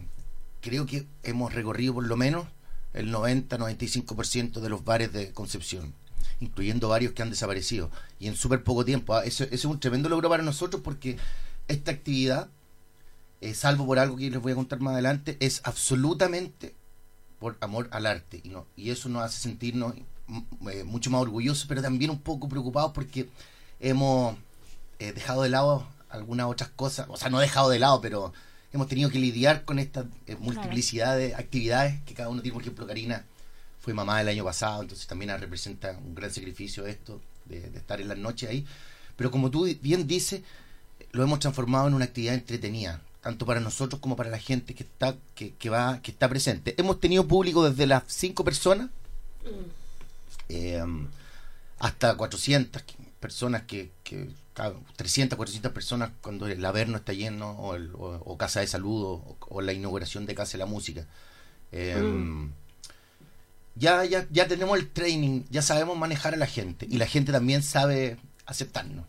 creo 0.60 0.86
que 0.86 1.04
hemos 1.24 1.52
recorrido 1.52 1.94
por 1.94 2.06
lo 2.06 2.16
menos 2.16 2.46
el 2.92 3.12
90-95% 3.12 4.60
de 4.60 4.68
los 4.68 4.84
bares 4.84 5.12
de 5.12 5.32
Concepción, 5.32 5.92
incluyendo 6.38 6.88
varios 6.88 7.12
que 7.12 7.22
han 7.22 7.30
desaparecido. 7.30 7.90
Y 8.20 8.28
en 8.28 8.36
súper 8.36 8.62
poco 8.62 8.84
tiempo. 8.84 9.16
¿ah? 9.16 9.24
Eso, 9.24 9.42
es 9.50 9.64
un 9.64 9.80
tremendo 9.80 10.08
logro 10.08 10.28
para 10.28 10.44
nosotros 10.44 10.80
porque 10.80 11.16
esta 11.66 11.90
actividad 11.90 12.48
eh, 13.40 13.52
salvo 13.52 13.84
por 13.84 13.98
algo 13.98 14.16
que 14.16 14.30
les 14.30 14.40
voy 14.40 14.52
a 14.52 14.54
contar 14.54 14.78
más 14.78 14.92
adelante, 14.92 15.36
es 15.40 15.60
absolutamente 15.64 16.72
por 17.40 17.56
amor 17.62 17.88
al 17.90 18.06
arte. 18.06 18.40
Y, 18.44 18.50
no, 18.50 18.64
y 18.76 18.90
eso 18.90 19.08
nos 19.08 19.24
hace 19.24 19.40
sentirnos 19.40 19.96
mm, 20.28 20.68
eh, 20.68 20.84
mucho 20.84 21.10
más 21.10 21.20
orgullosos, 21.20 21.66
pero 21.66 21.82
también 21.82 22.12
un 22.12 22.20
poco 22.20 22.48
preocupados 22.48 22.92
porque 22.92 23.28
hemos 23.80 24.36
dejado 25.00 25.42
de 25.42 25.48
lado 25.48 25.84
algunas 26.14 26.46
otras 26.46 26.70
cosas. 26.70 27.06
O 27.08 27.16
sea, 27.16 27.30
no 27.30 27.38
dejado 27.38 27.70
de 27.70 27.78
lado, 27.78 28.00
pero 28.00 28.32
hemos 28.72 28.88
tenido 28.88 29.10
que 29.10 29.18
lidiar 29.18 29.64
con 29.64 29.78
esta 29.78 30.06
multiplicidad 30.38 31.16
de 31.16 31.34
actividades 31.34 32.00
que 32.02 32.14
cada 32.14 32.28
uno 32.28 32.42
tiene. 32.42 32.54
Por 32.54 32.62
ejemplo, 32.62 32.86
Karina 32.86 33.24
fue 33.80 33.94
mamá 33.94 34.20
el 34.20 34.28
año 34.28 34.44
pasado, 34.44 34.82
entonces 34.82 35.06
también 35.06 35.38
representa 35.38 35.92
un 35.92 36.14
gran 36.14 36.30
sacrificio 36.30 36.86
esto 36.86 37.20
de, 37.44 37.60
de 37.60 37.78
estar 37.78 38.00
en 38.00 38.08
las 38.08 38.18
noches 38.18 38.48
ahí. 38.48 38.66
Pero 39.16 39.30
como 39.30 39.50
tú 39.50 39.66
bien 39.80 40.06
dices, 40.06 40.42
lo 41.12 41.22
hemos 41.22 41.38
transformado 41.38 41.88
en 41.88 41.94
una 41.94 42.06
actividad 42.06 42.34
entretenida 42.34 43.00
tanto 43.24 43.46
para 43.46 43.58
nosotros 43.58 44.00
como 44.00 44.16
para 44.16 44.28
la 44.28 44.38
gente 44.38 44.74
que 44.74 44.82
está 44.82 45.16
que, 45.34 45.54
que 45.54 45.70
va 45.70 46.02
que 46.02 46.10
está 46.10 46.28
presente 46.28 46.74
hemos 46.76 47.00
tenido 47.00 47.26
público 47.26 47.66
desde 47.66 47.86
las 47.86 48.02
cinco 48.06 48.44
personas 48.44 48.90
eh, 50.50 50.84
hasta 51.78 52.16
400 52.16 52.82
personas 53.20 53.62
que, 53.62 53.90
que 54.02 54.28
300 54.54 55.36
400 55.36 55.72
personas 55.72 56.10
cuando 56.20 56.46
el 56.46 56.64
Averno 56.64 56.96
está 56.96 57.12
lleno 57.12 57.50
o, 57.50 57.74
el, 57.74 57.90
o, 57.94 58.36
Casa 58.38 58.60
de 58.60 58.66
Salud 58.66 59.20
o, 59.40 59.60
la 59.60 59.72
inauguración 59.72 60.26
de 60.26 60.34
Casa 60.34 60.52
de 60.52 60.58
la 60.58 60.66
Música 60.66 61.06
eh, 61.72 61.96
mm. 61.96 62.52
ya, 63.74 64.04
ya 64.04 64.26
ya 64.30 64.46
tenemos 64.46 64.78
el 64.78 64.88
training 64.90 65.42
ya 65.50 65.60
sabemos 65.60 65.98
manejar 65.98 66.34
a 66.34 66.36
la 66.36 66.46
gente 66.46 66.86
y 66.88 66.98
la 66.98 67.06
gente 67.06 67.32
también 67.32 67.62
sabe 67.62 68.16
aceptarnos 68.46 69.06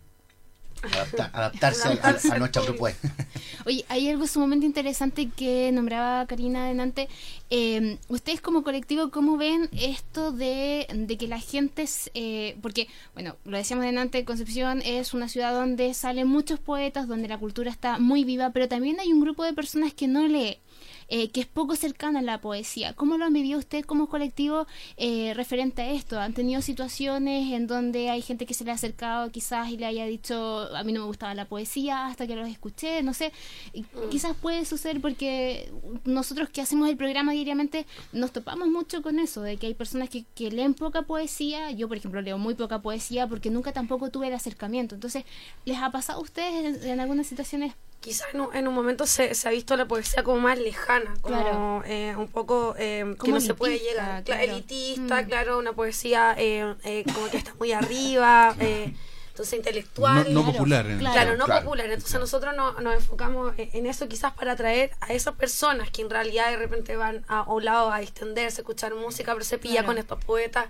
adaptarse 1.33 1.99
a, 2.31 2.39
nuestra 2.39 2.61
propuesta. 2.61 3.09
Oye, 3.65 3.85
hay 3.89 4.09
algo 4.09 4.27
sumamente 4.27 4.65
interesante 4.65 5.29
que 5.29 5.71
nombraba 5.71 6.25
Karina 6.27 6.65
adelante. 6.65 7.07
Eh, 7.49 7.97
ustedes 8.07 8.41
como 8.41 8.63
colectivo, 8.63 9.11
¿cómo 9.11 9.37
ven 9.37 9.69
esto 9.71 10.31
de, 10.31 10.87
que 11.19 11.27
la 11.27 11.39
gente, 11.39 11.85
eh, 12.13 12.57
porque, 12.61 12.87
bueno, 13.13 13.35
lo 13.45 13.57
decíamos 13.57 13.83
adelante, 13.83 14.25
Concepción 14.25 14.81
es 14.83 15.13
una 15.13 15.29
ciudad 15.29 15.53
donde 15.53 15.93
salen 15.93 16.27
muchos 16.27 16.59
poetas, 16.59 17.07
donde 17.07 17.27
la 17.27 17.37
cultura 17.37 17.71
está 17.71 17.99
muy 17.99 18.23
viva, 18.23 18.51
pero 18.51 18.67
también 18.67 18.99
hay 18.99 19.11
un 19.11 19.21
grupo 19.21 19.43
de 19.43 19.53
personas 19.53 19.93
que 19.93 20.07
no 20.07 20.27
lee. 20.27 20.59
Eh, 21.07 21.29
que 21.29 21.41
es 21.41 21.45
poco 21.45 21.75
cercana 21.75 22.19
a 22.19 22.21
la 22.23 22.41
poesía. 22.41 22.93
¿Cómo 22.93 23.17
lo 23.17 23.25
han 23.25 23.33
vivido 23.33 23.59
ustedes 23.59 23.85
como 23.85 24.07
colectivo 24.09 24.65
eh, 24.97 25.33
referente 25.35 25.83
a 25.83 25.91
esto? 25.91 26.19
¿Han 26.19 26.33
tenido 26.33 26.63
situaciones 26.63 27.53
en 27.53 27.67
donde 27.67 28.09
hay 28.09 28.23
gente 28.23 28.47
que 28.47 28.55
se 28.55 28.63
le 28.63 28.71
ha 28.71 28.73
acercado 28.73 29.31
quizás 29.31 29.69
y 29.69 29.77
le 29.77 29.85
haya 29.85 30.05
dicho 30.07 30.67
a 30.75 30.83
mí 30.83 30.93
no 30.93 31.01
me 31.01 31.05
gustaba 31.05 31.35
la 31.35 31.45
poesía 31.45 32.07
hasta 32.07 32.25
que 32.25 32.35
los 32.35 32.49
escuché, 32.49 33.03
no 33.03 33.13
sé, 33.13 33.31
Mm. 33.75 34.09
quizás 34.09 34.35
puede 34.35 34.65
suceder 34.65 34.99
porque 35.01 35.71
nosotros 36.05 36.49
que 36.49 36.61
hacemos 36.61 36.89
el 36.89 36.97
programa 36.97 37.33
diariamente 37.33 37.85
nos 38.11 38.31
topamos 38.31 38.67
mucho 38.69 39.01
con 39.01 39.19
eso, 39.19 39.41
de 39.41 39.57
que 39.57 39.67
hay 39.67 39.73
personas 39.73 40.09
que, 40.09 40.25
que 40.35 40.49
leen 40.51 40.73
poca 40.73 41.03
poesía, 41.03 41.71
yo 41.71 41.87
por 41.87 41.97
ejemplo 41.97 42.21
leo 42.21 42.37
muy 42.37 42.55
poca 42.55 42.81
poesía 42.81 43.27
porque 43.27 43.49
nunca 43.49 43.71
tampoco 43.73 44.09
tuve 44.09 44.27
el 44.27 44.33
acercamiento, 44.33 44.95
entonces, 44.95 45.23
¿les 45.65 45.77
ha 45.77 45.91
pasado 45.91 46.19
a 46.19 46.21
ustedes 46.23 46.83
en, 46.83 46.89
en 46.89 46.99
algunas 46.99 47.27
situaciones? 47.27 47.73
Quizás 48.05 48.27
en 48.33 48.41
un, 48.41 48.55
en 48.55 48.67
un 48.67 48.73
momento 48.75 49.07
se, 49.07 49.33
se 49.33 49.47
ha 49.47 49.51
visto 49.51 49.75
la 49.75 49.85
poesía 49.87 50.21
como 50.23 50.39
más 50.39 50.59
lejana, 50.59 51.11
como 51.21 51.41
Claro. 51.41 51.83
eh, 51.87 52.13
un 52.15 52.27
poco 52.27 52.75
eh, 52.77 53.03
que 53.13 53.17
Como 53.17 53.33
no 53.33 53.41
se 53.41 53.55
puede 53.55 53.79
llegar. 53.79 54.23
Claro. 54.23 54.43
Elitista, 54.43 55.21
Mm. 55.23 55.25
claro, 55.25 55.57
una 55.57 55.73
poesía 55.73 56.35
eh, 56.37 56.75
eh, 56.83 57.03
como 57.13 57.27
que 57.31 57.37
está 57.37 57.53
muy 57.57 57.71
arriba, 57.73 58.55
eh, 58.59 58.93
entonces 59.29 59.57
intelectual. 59.57 60.31
No, 60.33 60.41
no 60.41 60.43
Claro, 60.43 60.53
popular. 60.53 60.85
claro. 60.85 61.13
Claro, 61.13 61.37
no 61.37 61.45
Claro. 61.45 61.63
popular. 61.65 61.87
Entonces 61.89 62.19
nosotros 62.19 62.55
no- 62.55 62.73
nos 62.79 62.93
enfocamos 62.93 63.53
en 63.57 63.69
en 63.73 63.85
eso 63.87 64.07
quizás 64.07 64.33
para 64.33 64.51
atraer 64.51 64.91
a 65.01 65.11
esas 65.13 65.33
personas 65.35 65.89
que 65.89 66.01
en 66.03 66.09
realidad 66.11 66.51
de 66.51 66.57
repente 66.57 66.95
van 66.95 67.25
a, 67.27 67.39
a 67.39 67.51
un 67.51 67.65
lado 67.65 67.91
a 67.91 67.99
distenderse, 67.99 68.61
a 68.61 68.63
escuchar 68.63 68.93
música, 68.93 69.33
pero 69.33 69.43
se 69.43 69.57
pilla 69.57 69.73
Claro. 69.81 69.87
con 69.87 69.97
estos 69.97 70.23
poetas 70.23 70.65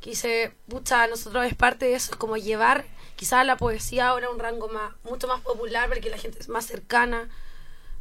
que 0.00 0.10
dice, 0.10 0.52
pucha, 0.68 1.06
nosotros 1.08 1.44
es 1.46 1.54
parte 1.54 1.86
de 1.86 1.94
eso, 1.94 2.12
es 2.12 2.16
como 2.16 2.36
llevar 2.36 2.84
quizás 3.16 3.44
la 3.44 3.56
poesía 3.56 4.08
ahora 4.08 4.28
a 4.28 4.30
un 4.30 4.38
rango 4.38 4.68
más, 4.68 4.92
mucho 5.02 5.26
más 5.26 5.40
popular, 5.40 5.88
porque 5.88 6.08
la 6.10 6.18
gente 6.18 6.38
es 6.38 6.48
más 6.48 6.66
cercana, 6.66 7.28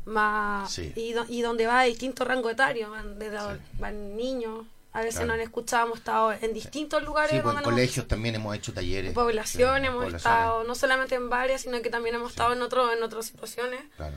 más 0.05 0.71
Sí. 0.71 0.93
y, 0.95 1.13
do- 1.13 1.25
y 1.27 1.41
donde 1.41 1.65
va 1.67 1.79
a 1.81 1.83
distintos 1.83 2.27
rangos 2.27 2.51
etarios, 2.51 2.89
van, 2.89 3.19
desde 3.19 3.37
adol- 3.37 3.59
van 3.79 4.15
niños, 4.15 4.65
a 4.93 4.99
veces 4.99 5.15
Claro. 5.15 5.27
no 5.27 5.33
han 5.33 5.39
escuchado, 5.41 5.85
hemos 5.87 5.97
estado 5.99 6.33
en 6.33 6.53
distintos 6.53 7.03
lugares. 7.03 7.31
Sí, 7.31 7.39
pues 7.41 7.57
en 7.57 7.63
colegios 7.63 8.07
también 8.07 8.35
hemos 8.35 8.55
hecho 8.55 8.73
talleres. 8.73 9.13
población, 9.13 9.81
Sí, 9.81 9.85
hemos 9.87 10.05
poblaciones, 10.05 10.15
estado 10.21 10.63
no 10.63 10.75
solamente 10.75 11.15
en 11.15 11.29
varias, 11.29 11.61
sino 11.61 11.81
que 11.81 11.89
también 11.89 12.15
hemos 12.15 12.31
estado 12.31 12.53
en 12.53 12.61
otro, 12.61 12.91
en 12.93 13.03
otras 13.03 13.25
situaciones. 13.25 13.81
Claro. 13.97 14.15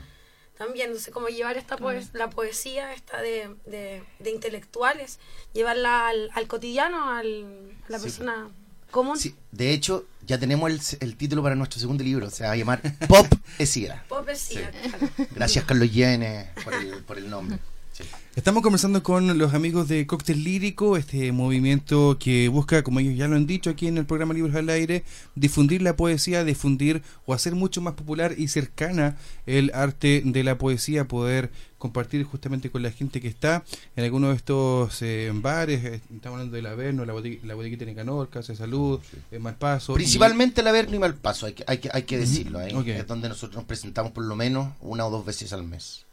También, 0.63 0.89
entonces, 0.89 1.11
como 1.11 1.27
llevar 1.27 1.57
esta 1.57 1.75
poes- 1.75 2.09
la 2.13 2.29
poesía 2.29 2.93
esta 2.93 3.19
de, 3.19 3.49
de, 3.65 4.03
de 4.19 4.29
intelectuales, 4.29 5.17
llevarla 5.53 6.07
al, 6.09 6.29
al 6.35 6.47
cotidiano, 6.47 7.09
al, 7.09 7.71
a 7.87 7.91
la 7.91 7.97
Sí. 7.97 8.03
persona 8.03 8.47
común. 8.91 9.17
Sí, 9.17 9.33
de 9.51 9.71
hecho, 9.73 10.05
ya 10.27 10.37
tenemos 10.37 10.69
el, 10.69 10.79
el 10.99 11.15
título 11.17 11.41
para 11.41 11.55
nuestro 11.55 11.79
segundo 11.79 12.03
libro. 12.03 12.29
Se 12.29 12.43
va 12.43 12.51
a 12.51 12.55
llamar 12.55 12.79
Pop 13.07 13.25
Esía. 13.57 14.03
Poesía, 14.07 14.71
Sí. 14.71 14.89
claro. 14.89 15.09
Gracias, 15.33 15.65
Carlos 15.65 15.91
Llene, 15.91 16.51
por 16.63 16.73
el, 16.75 17.03
por 17.05 17.17
el 17.17 17.27
nombre. 17.27 17.57
Sí. 18.01 18.07
Estamos 18.33 18.63
conversando 18.63 19.03
con 19.03 19.37
los 19.37 19.53
amigos 19.53 19.89
de 19.89 20.07
Cóctel 20.07 20.45
Lírico, 20.45 20.95
este 20.95 21.33
movimiento 21.33 22.17
que 22.17 22.47
busca, 22.47 22.81
como 22.81 23.01
ellos 23.01 23.17
ya 23.17 23.27
lo 23.27 23.35
han 23.35 23.45
dicho 23.45 23.69
aquí 23.69 23.87
en 23.87 23.97
el 23.97 24.05
programa 24.05 24.33
Libros 24.33 24.55
al 24.55 24.69
Aire, 24.69 25.03
difundir 25.35 25.81
la 25.81 25.97
poesía, 25.97 26.45
difundir 26.45 27.03
o 27.25 27.33
hacer 27.33 27.55
mucho 27.55 27.81
más 27.81 27.95
popular 27.95 28.33
y 28.37 28.47
cercana 28.47 29.17
el 29.47 29.69
arte 29.73 30.21
de 30.23 30.45
la 30.45 30.57
poesía, 30.57 31.09
poder 31.09 31.51
compartir 31.77 32.23
justamente 32.23 32.71
con 32.71 32.83
la 32.83 32.91
gente 32.91 33.19
que 33.19 33.27
está 33.27 33.65
en 33.97 34.05
algunos 34.05 34.29
de 34.29 34.37
estos 34.37 35.01
eh, 35.01 35.29
bares, 35.33 35.83
eh, 35.83 36.01
estamos 36.15 36.37
hablando 36.37 36.55
del 36.55 36.67
Averno, 36.67 37.03
la, 37.03 37.13
la 37.43 37.55
bodeguita 37.55 37.83
de 37.83 37.91
Nicanor, 37.91 38.29
Casa 38.29 38.53
de 38.53 38.57
Salud, 38.57 39.01
eh, 39.29 39.39
Malpaso. 39.39 39.93
Principalmente 39.93 40.61
el 40.61 40.67
Averno 40.67 40.95
y 40.95 40.99
Malpaso, 40.99 41.47
hay 41.47 41.53
que, 41.53 41.65
hay 41.67 41.79
que, 41.79 41.89
hay 41.91 42.03
que 42.03 42.17
decirlo. 42.17 42.59
ahí. 42.59 42.73
Es 42.91 43.07
donde 43.07 43.27
nosotros 43.27 43.57
nos 43.57 43.65
presentamos 43.65 44.13
por 44.13 44.23
lo 44.23 44.37
menos 44.37 44.69
una 44.79 45.05
o 45.05 45.11
dos 45.11 45.25
veces 45.25 45.51
al 45.51 45.65
mes. 45.65 46.05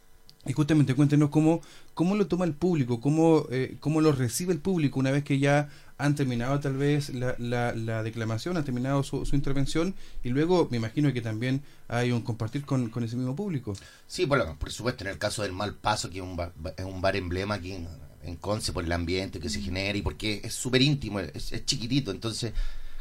Y 0.45 0.53
justamente 0.53 0.95
cuéntenos 0.95 1.29
cómo, 1.29 1.61
cómo 1.93 2.15
lo 2.15 2.27
toma 2.27 2.45
el 2.45 2.53
público, 2.53 3.01
cómo, 3.01 3.45
eh, 3.51 3.75
cómo 3.81 3.99
lo 3.99 4.13
recibe 4.13 4.53
el 4.53 4.59
público 4.59 4.99
una 4.99 5.11
vez 5.11 5.23
que 5.23 5.37
ya 5.37 5.69
han 5.97 6.15
terminado 6.15 6.57
tal 6.61 6.77
vez 6.77 7.13
la, 7.13 7.35
la, 7.37 7.75
la 7.75 8.03
declamación, 8.03 8.55
han 8.55 8.63
terminado 8.63 9.03
su, 9.03 9.25
su 9.25 9.35
intervención 9.35 9.93
y 10.23 10.29
luego 10.29 10.69
me 10.71 10.77
imagino 10.77 11.11
que 11.11 11.21
también 11.21 11.61
hay 11.89 12.13
un 12.13 12.21
compartir 12.21 12.63
con, 12.63 12.89
con 12.89 13.03
ese 13.03 13.17
mismo 13.17 13.35
público. 13.35 13.73
Sí, 14.07 14.23
bueno, 14.23 14.55
por 14.57 14.71
supuesto, 14.71 15.03
en 15.03 15.09
el 15.09 15.17
caso 15.17 15.43
del 15.43 15.51
Malpaso, 15.51 16.09
que 16.09 16.19
es 16.19 16.23
un 16.23 16.37
bar, 16.37 16.53
es 16.77 16.85
un 16.85 17.01
bar 17.01 17.17
emblema 17.17 17.55
aquí 17.55 17.73
en, 17.73 17.87
en 18.23 18.37
Conce 18.37 18.71
por 18.71 18.85
el 18.85 18.91
ambiente 18.93 19.41
que 19.41 19.49
se 19.49 19.61
genera 19.61 19.97
y 19.97 20.01
porque 20.01 20.39
es 20.41 20.53
súper 20.53 20.81
íntimo, 20.81 21.19
es, 21.19 21.51
es 21.51 21.65
chiquitito, 21.65 22.11
entonces, 22.11 22.53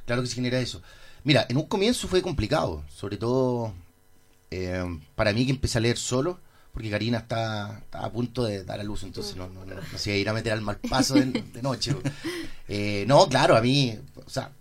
claro 0.07 0.23
que 0.23 0.29
se 0.29 0.35
genera 0.35 0.59
eso. 0.59 0.83
Mira, 1.23 1.47
en 1.49 1.57
un 1.57 1.67
comienzo 1.67 2.09
fue 2.09 2.21
complicado, 2.21 2.83
sobre 2.89 3.17
todo 3.17 3.75
eh, 4.51 4.85
para 5.15 5.33
mí 5.33 5.47
que 5.47 5.53
empecé 5.53 5.79
a 5.79 5.83
leer 5.83 5.99
solo, 5.99 6.41
porque 6.73 6.91
Karina 6.91 7.19
está, 7.19 7.79
está 7.79 8.05
a 8.05 8.13
punto 8.13 8.45
de 8.45 8.65
dar 8.65 8.79
a 8.81 8.85
luz, 8.85 9.03
entonces 9.03 9.35
no, 9.37 9.49
no, 9.49 9.65
no, 9.65 9.75
no 9.75 9.99
se 9.99 10.11
iba 10.11 10.17
a 10.17 10.21
ir 10.21 10.29
a 10.29 10.33
meter 10.33 10.53
al 10.53 10.61
Malpaso 10.61 11.15
de, 11.15 11.27
de 11.27 11.63
noche. 11.63 11.95
Eh, 12.71 13.07
no, 13.09 13.27
claro, 13.31 13.57
a 13.57 13.63
mí, 13.63 13.99
o 14.27 14.29
sea, 14.29 14.53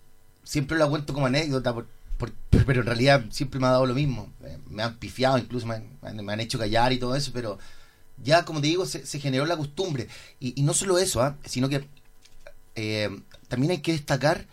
siempre 0.42 0.78
lo 0.78 0.90
cuento 0.90 1.14
como 1.14 1.26
anécdota, 1.26 1.74
por- 1.74 1.88
por- 2.18 2.32
pero 2.66 2.80
en 2.80 2.86
realidad 2.86 3.26
siempre 3.32 3.60
me 3.60 3.68
ha 3.68 3.72
dado 3.72 3.86
lo 3.86 3.94
mismo. 3.94 4.32
Eh, 4.46 4.58
me 4.70 4.82
han 4.82 4.96
pifiado, 4.96 5.38
incluso 5.38 5.66
me 5.68 5.76
han, 6.02 6.26
me 6.26 6.42
hecho 6.42 6.58
callar 6.58 6.94
y 6.94 7.00
todo 7.00 7.16
eso, 7.18 7.32
pero 7.34 7.60
ya, 8.24 8.46
como 8.46 8.62
te 8.62 8.68
digo, 8.68 8.86
se, 8.86 9.06
se 9.06 9.20
generó 9.20 9.46
la 9.46 9.58
costumbre. 9.58 10.08
Y, 10.40 10.58
y 10.58 10.64
no 10.64 10.74
solo 10.74 10.98
eso, 11.00 11.22
¿ah? 11.22 11.36
sino 11.44 11.68
que 11.68 11.86
eh, 12.76 13.10
también 13.50 13.72
hay 13.72 13.80
que 13.82 13.92
destacar 13.92 14.46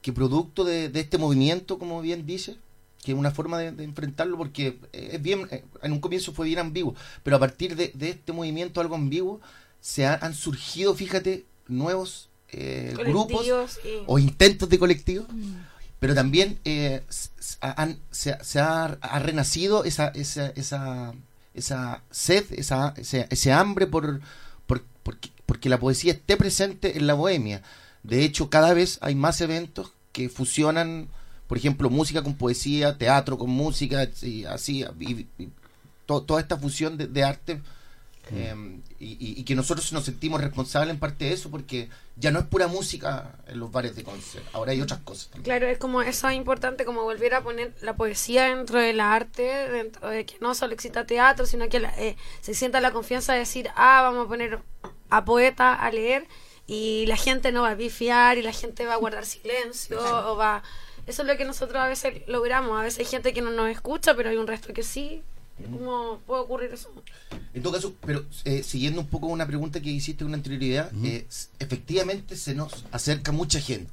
que 0.00 0.12
producto 0.14 0.64
de, 0.64 0.88
de 0.88 1.00
este 1.00 1.18
movimiento, 1.18 1.78
como 1.78 2.00
bien 2.00 2.24
dice, 2.24 2.56
que 3.02 3.12
es 3.12 3.18
una 3.18 3.32
forma 3.32 3.58
de, 3.58 3.72
de 3.72 3.84
enfrentarlo, 3.84 4.36
porque 4.38 4.78
eh, 4.92 5.10
es 5.12 5.22
bien, 5.22 5.46
eh, 5.50 5.64
en 5.82 5.92
un 5.92 6.00
comienzo 6.00 6.32
fue 6.32 6.46
bien 6.46 6.60
ambiguo, 6.60 6.94
pero 7.22 7.36
a 7.36 7.40
partir 7.40 7.74
de, 7.76 7.90
de 7.94 8.10
este 8.10 8.32
movimiento 8.32 8.80
algo 8.80 8.94
ambiguo, 8.94 9.40
se 9.80 10.06
ha- 10.06 10.18
han 10.22 10.34
surgido, 10.34 10.94
fíjate, 10.94 11.44
nuevos 11.68 12.28
eh, 12.54 12.92
grupos 13.12 13.44
y- 13.84 13.90
o 14.06 14.18
intentos 14.18 14.68
de 14.68 14.78
colectivos, 14.78 15.26
pero 15.98 16.14
también 16.14 16.58
eh, 16.64 17.02
han- 17.60 17.98
se, 18.10 18.36
se 18.44 18.60
ha, 18.60 18.84
ha 18.84 19.18
renacido 19.18 19.84
esa, 19.84 20.08
esa, 20.08 20.48
esa, 20.50 21.14
esa 21.54 22.02
sed, 22.10 22.44
esa, 22.50 22.94
ese, 22.96 23.26
ese 23.30 23.52
hambre 23.52 23.86
por, 23.86 24.20
por 24.66 24.84
porque, 25.02 25.30
porque 25.46 25.68
la 25.68 25.78
poesía 25.80 26.12
esté 26.12 26.36
presente 26.36 26.96
en 26.98 27.06
la 27.06 27.14
bohemia. 27.14 27.62
De 28.04 28.24
hecho, 28.24 28.50
cada 28.50 28.74
vez 28.74 28.98
hay 29.00 29.14
más 29.14 29.40
eventos 29.40 29.92
que 30.12 30.28
fusionan, 30.28 31.08
por 31.52 31.58
ejemplo, 31.58 31.90
música 31.90 32.22
con 32.22 32.32
poesía, 32.34 32.96
teatro 32.96 33.36
con 33.36 33.50
música, 33.50 34.08
y 34.22 34.46
así, 34.46 34.86
y- 35.00 35.26
y 35.38 35.50
to- 36.06 36.22
toda 36.22 36.40
esta 36.40 36.56
fusión 36.56 36.96
de, 36.96 37.06
de 37.08 37.24
arte. 37.24 37.60
eh, 38.30 38.54
y, 38.98 39.04
y- 39.20 39.40
y 39.40 39.44
que 39.44 39.54
nosotros 39.54 39.92
nos 39.92 40.04
sentimos 40.06 40.40
responsables 40.40 40.94
en 40.94 40.98
parte 40.98 41.26
de 41.26 41.32
eso 41.34 41.50
porque 41.50 41.90
ya 42.16 42.30
no 42.30 42.38
es 42.38 42.46
pura 42.46 42.68
música 42.68 43.32
en 43.48 43.58
los 43.60 43.70
bares 43.70 43.94
de 43.96 44.02
concert, 44.02 44.46
ahora 44.54 44.72
hay 44.72 44.80
otras 44.80 45.00
cosas 45.00 45.26
también. 45.26 45.44
Claro, 45.44 45.66
es 45.66 45.76
como 45.76 46.00
eso 46.00 46.26
es 46.30 46.36
importante, 46.36 46.86
como 46.86 47.02
volver 47.02 47.34
a 47.34 47.42
poner 47.42 47.74
la 47.82 47.94
poesía 47.96 48.44
dentro 48.44 48.78
del 48.78 49.00
arte, 49.00 49.42
dentro 49.70 50.08
de 50.08 50.24
que 50.24 50.36
no 50.40 50.54
solo 50.54 50.72
exista 50.72 51.04
teatro, 51.04 51.44
sino 51.44 51.68
que 51.68 51.80
la- 51.80 51.92
eh, 51.98 52.16
se 52.40 52.54
sienta 52.54 52.80
la 52.80 52.92
confianza 52.92 53.34
de 53.34 53.40
decir, 53.40 53.68
ah, 53.76 54.00
vamos 54.02 54.24
a 54.24 54.28
poner 54.28 54.58
a 55.10 55.24
poeta 55.26 55.74
a 55.74 55.90
leer 55.90 56.26
y 56.66 57.04
la 57.08 57.16
gente 57.16 57.52
no 57.52 57.60
va 57.62 57.72
a 57.72 57.76
pifiar 57.76 58.38
y 58.38 58.42
la 58.42 58.52
gente 58.52 58.86
va 58.86 58.94
a 58.94 58.96
guardar 58.98 59.26
silencio 59.26 59.98
o 60.00 60.36
va... 60.36 60.62
Eso 61.06 61.22
es 61.22 61.28
lo 61.28 61.36
que 61.36 61.44
nosotros 61.44 61.76
a 61.82 61.88
veces 61.88 62.22
logramos. 62.28 62.78
A 62.78 62.84
veces 62.84 63.00
hay 63.00 63.04
gente 63.06 63.32
que 63.32 63.42
no 63.42 63.50
nos 63.50 63.68
escucha, 63.70 64.14
pero 64.14 64.30
hay 64.30 64.36
un 64.36 64.46
resto 64.46 64.72
que 64.72 64.82
sí. 64.82 65.22
¿Cómo 65.70 66.18
puede 66.26 66.42
ocurrir 66.42 66.72
eso? 66.72 66.90
En 67.54 67.62
todo 67.62 67.74
caso, 67.74 67.94
pero 68.04 68.24
eh, 68.44 68.62
siguiendo 68.62 69.00
un 69.00 69.06
poco 69.06 69.26
una 69.26 69.46
pregunta 69.46 69.80
que 69.80 69.90
hiciste 69.90 70.24
con 70.24 70.32
anterioridad, 70.34 70.90
eh, 71.04 71.26
s- 71.28 71.48
efectivamente 71.58 72.36
se 72.36 72.54
nos 72.54 72.84
acerca 72.90 73.30
mucha 73.32 73.60
gente. 73.60 73.92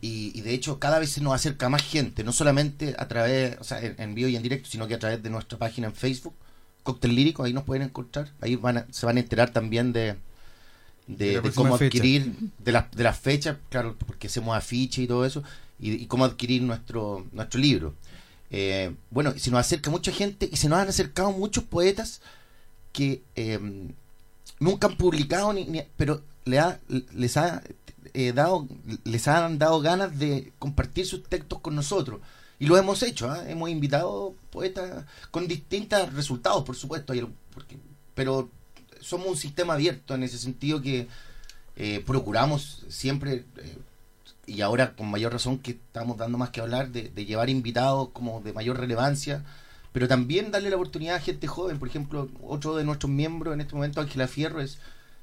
Y, 0.00 0.32
y 0.36 0.40
de 0.40 0.52
hecho 0.54 0.78
cada 0.80 0.98
vez 0.98 1.10
se 1.10 1.20
nos 1.20 1.34
acerca 1.34 1.68
más 1.68 1.82
gente, 1.82 2.24
no 2.24 2.32
solamente 2.32 2.94
a 2.98 3.06
través, 3.06 3.56
o 3.60 3.64
sea, 3.64 3.80
en, 3.80 3.94
en 3.98 4.14
vivo 4.14 4.28
y 4.28 4.34
en 4.36 4.42
directo, 4.42 4.68
sino 4.68 4.88
que 4.88 4.94
a 4.94 4.98
través 4.98 5.22
de 5.22 5.30
nuestra 5.30 5.58
página 5.58 5.86
en 5.88 5.94
Facebook, 5.94 6.34
Cóctel 6.82 7.14
Lírico, 7.14 7.44
ahí 7.44 7.52
nos 7.52 7.62
pueden 7.64 7.82
encontrar, 7.84 8.30
ahí 8.40 8.56
van 8.56 8.78
a- 8.78 8.86
se 8.90 9.06
van 9.06 9.18
a 9.18 9.20
enterar 9.20 9.50
también 9.52 9.92
de, 9.92 10.16
De 11.06 11.40
cómo 11.54 11.76
fecha. 11.78 11.98
adquirir, 11.98 12.32
de, 12.58 12.72
las 12.72 12.90
de 12.90 13.02
las 13.04 13.18
fechas, 13.20 13.58
claro, 13.68 13.94
porque 14.06 14.26
hacemos 14.26 14.56
afiche 14.56 15.02
y 15.02 15.06
todo 15.06 15.24
eso, 15.24 15.44
y, 15.82 16.06
cómo 16.06 16.24
adquirir 16.24 16.62
nuestro, 16.62 17.26
nuestro 17.32 17.60
libro. 17.60 17.94
Eh, 18.50 18.94
bueno, 19.10 19.34
se 19.36 19.50
nos 19.50 19.60
acerca 19.60 19.90
mucha 19.90 20.12
gente 20.12 20.48
y 20.50 20.56
se 20.56 20.68
nos 20.68 20.78
han 20.78 20.88
acercado 20.88 21.32
muchos 21.32 21.64
poetas 21.64 22.20
que 22.92 23.22
eh, 23.34 23.58
nunca 24.60 24.86
han 24.86 24.96
publicado, 24.96 25.52
ni, 25.52 25.82
pero 25.96 26.22
le 26.44 26.58
ha- 26.58 26.80
les, 27.14 27.36
ha, 27.36 27.62
eh, 28.14 28.32
dado, 28.32 28.68
les 29.04 29.26
han 29.28 29.58
dado 29.58 29.80
ganas 29.80 30.18
de 30.18 30.52
compartir 30.58 31.06
sus 31.06 31.24
textos 31.24 31.60
con 31.60 31.74
nosotros. 31.74 32.20
Y 32.58 32.66
lo 32.66 32.76
hemos 32.76 33.02
hecho, 33.02 33.28
¿ah? 33.28 33.42
hemos 33.48 33.70
invitado 33.70 34.34
poetas 34.50 35.04
con 35.32 35.48
distintos 35.48 36.12
resultados, 36.12 36.62
por 36.64 36.76
supuesto, 36.76 37.12
pero 38.14 38.48
somos 39.00 39.26
un 39.26 39.36
sistema 39.36 39.74
abierto 39.74 40.14
en 40.14 40.22
ese 40.22 40.38
sentido 40.38 40.80
que 40.80 41.08
eh, 41.74 42.02
procuramos 42.06 42.84
siempre, 42.88 43.44
eh, 43.56 43.78
y 44.46 44.60
ahora 44.62 44.94
con 44.96 45.10
mayor 45.10 45.32
razón 45.32 45.58
que 45.58 45.72
estamos 45.72 46.16
dando 46.18 46.38
más 46.38 46.50
que 46.50 46.60
hablar, 46.60 46.90
de, 46.90 47.08
de 47.10 47.24
llevar 47.26 47.50
invitados 47.50 48.08
como 48.12 48.40
de 48.40 48.52
mayor 48.52 48.78
relevancia, 48.80 49.44
pero 49.92 50.08
también 50.08 50.50
darle 50.50 50.70
la 50.70 50.76
oportunidad 50.76 51.16
a 51.16 51.20
gente 51.20 51.46
joven. 51.46 51.78
Por 51.78 51.88
ejemplo, 51.88 52.28
otro 52.42 52.76
de 52.76 52.84
nuestros 52.84 53.10
miembros 53.12 53.54
en 53.54 53.60
este 53.60 53.74
momento, 53.74 54.00
Ángela 54.00 54.28
Fierro, 54.28 54.60
es, 54.60 54.78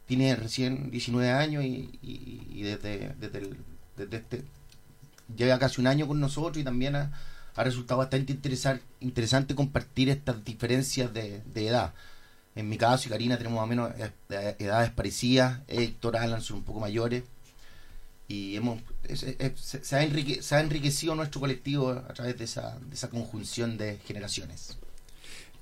tiene 0.08 0.36
recién 0.36 0.92
19 0.92 1.32
años 1.32 1.64
y, 1.66 2.62
desde, 2.64 3.14
desde, 3.20 3.38
el- 3.40 3.58
desde 3.98 4.18
este, 4.18 4.44
lleva 5.36 5.60
casi 5.60 5.82
un 5.82 5.88
año 5.88 6.08
con 6.08 6.20
nosotros 6.20 6.58
y 6.58 6.64
también 6.64 6.96
ha, 6.96 7.12
ha 7.56 7.64
resultado 7.64 8.00
bastante 8.00 8.32
interesar, 8.34 8.82
interesante 9.00 9.56
compartir 9.56 10.10
estas 10.10 10.44
diferencias 10.44 11.14
de, 11.14 11.42
de 11.54 11.68
edad. 11.68 11.94
En 12.56 12.70
mi 12.70 12.78
caso 12.78 13.08
y 13.08 13.12
Karina 13.12 13.38
tenemos 13.38 13.58
más 13.58 13.66
o 13.66 13.68
menos 13.68 13.92
eh, 14.00 14.12
eh, 14.32 14.56
edades 14.60 14.92
parecidas, 14.92 15.62
Héctor, 15.68 16.18
Alan 16.18 16.42
son 16.42 16.58
un 16.58 16.64
poco 16.64 16.80
mayores 16.80 17.24
y 18.30 18.56
hemos 18.56 18.80
se, 19.14 19.84
se 19.84 19.96
ha 19.98 20.04
enrique- 20.04 20.42
se 20.42 20.56
ha 20.56 20.62
enriquecido 20.62 21.16
nuestro 21.16 21.42
colectivo 21.42 21.90
a 21.90 22.14
través 22.14 22.38
de 22.38 22.46
esa, 22.46 22.78
de 22.80 22.94
esa 22.96 23.10
conjunción 23.10 23.78
de 23.78 23.98
generaciones. 24.06 24.78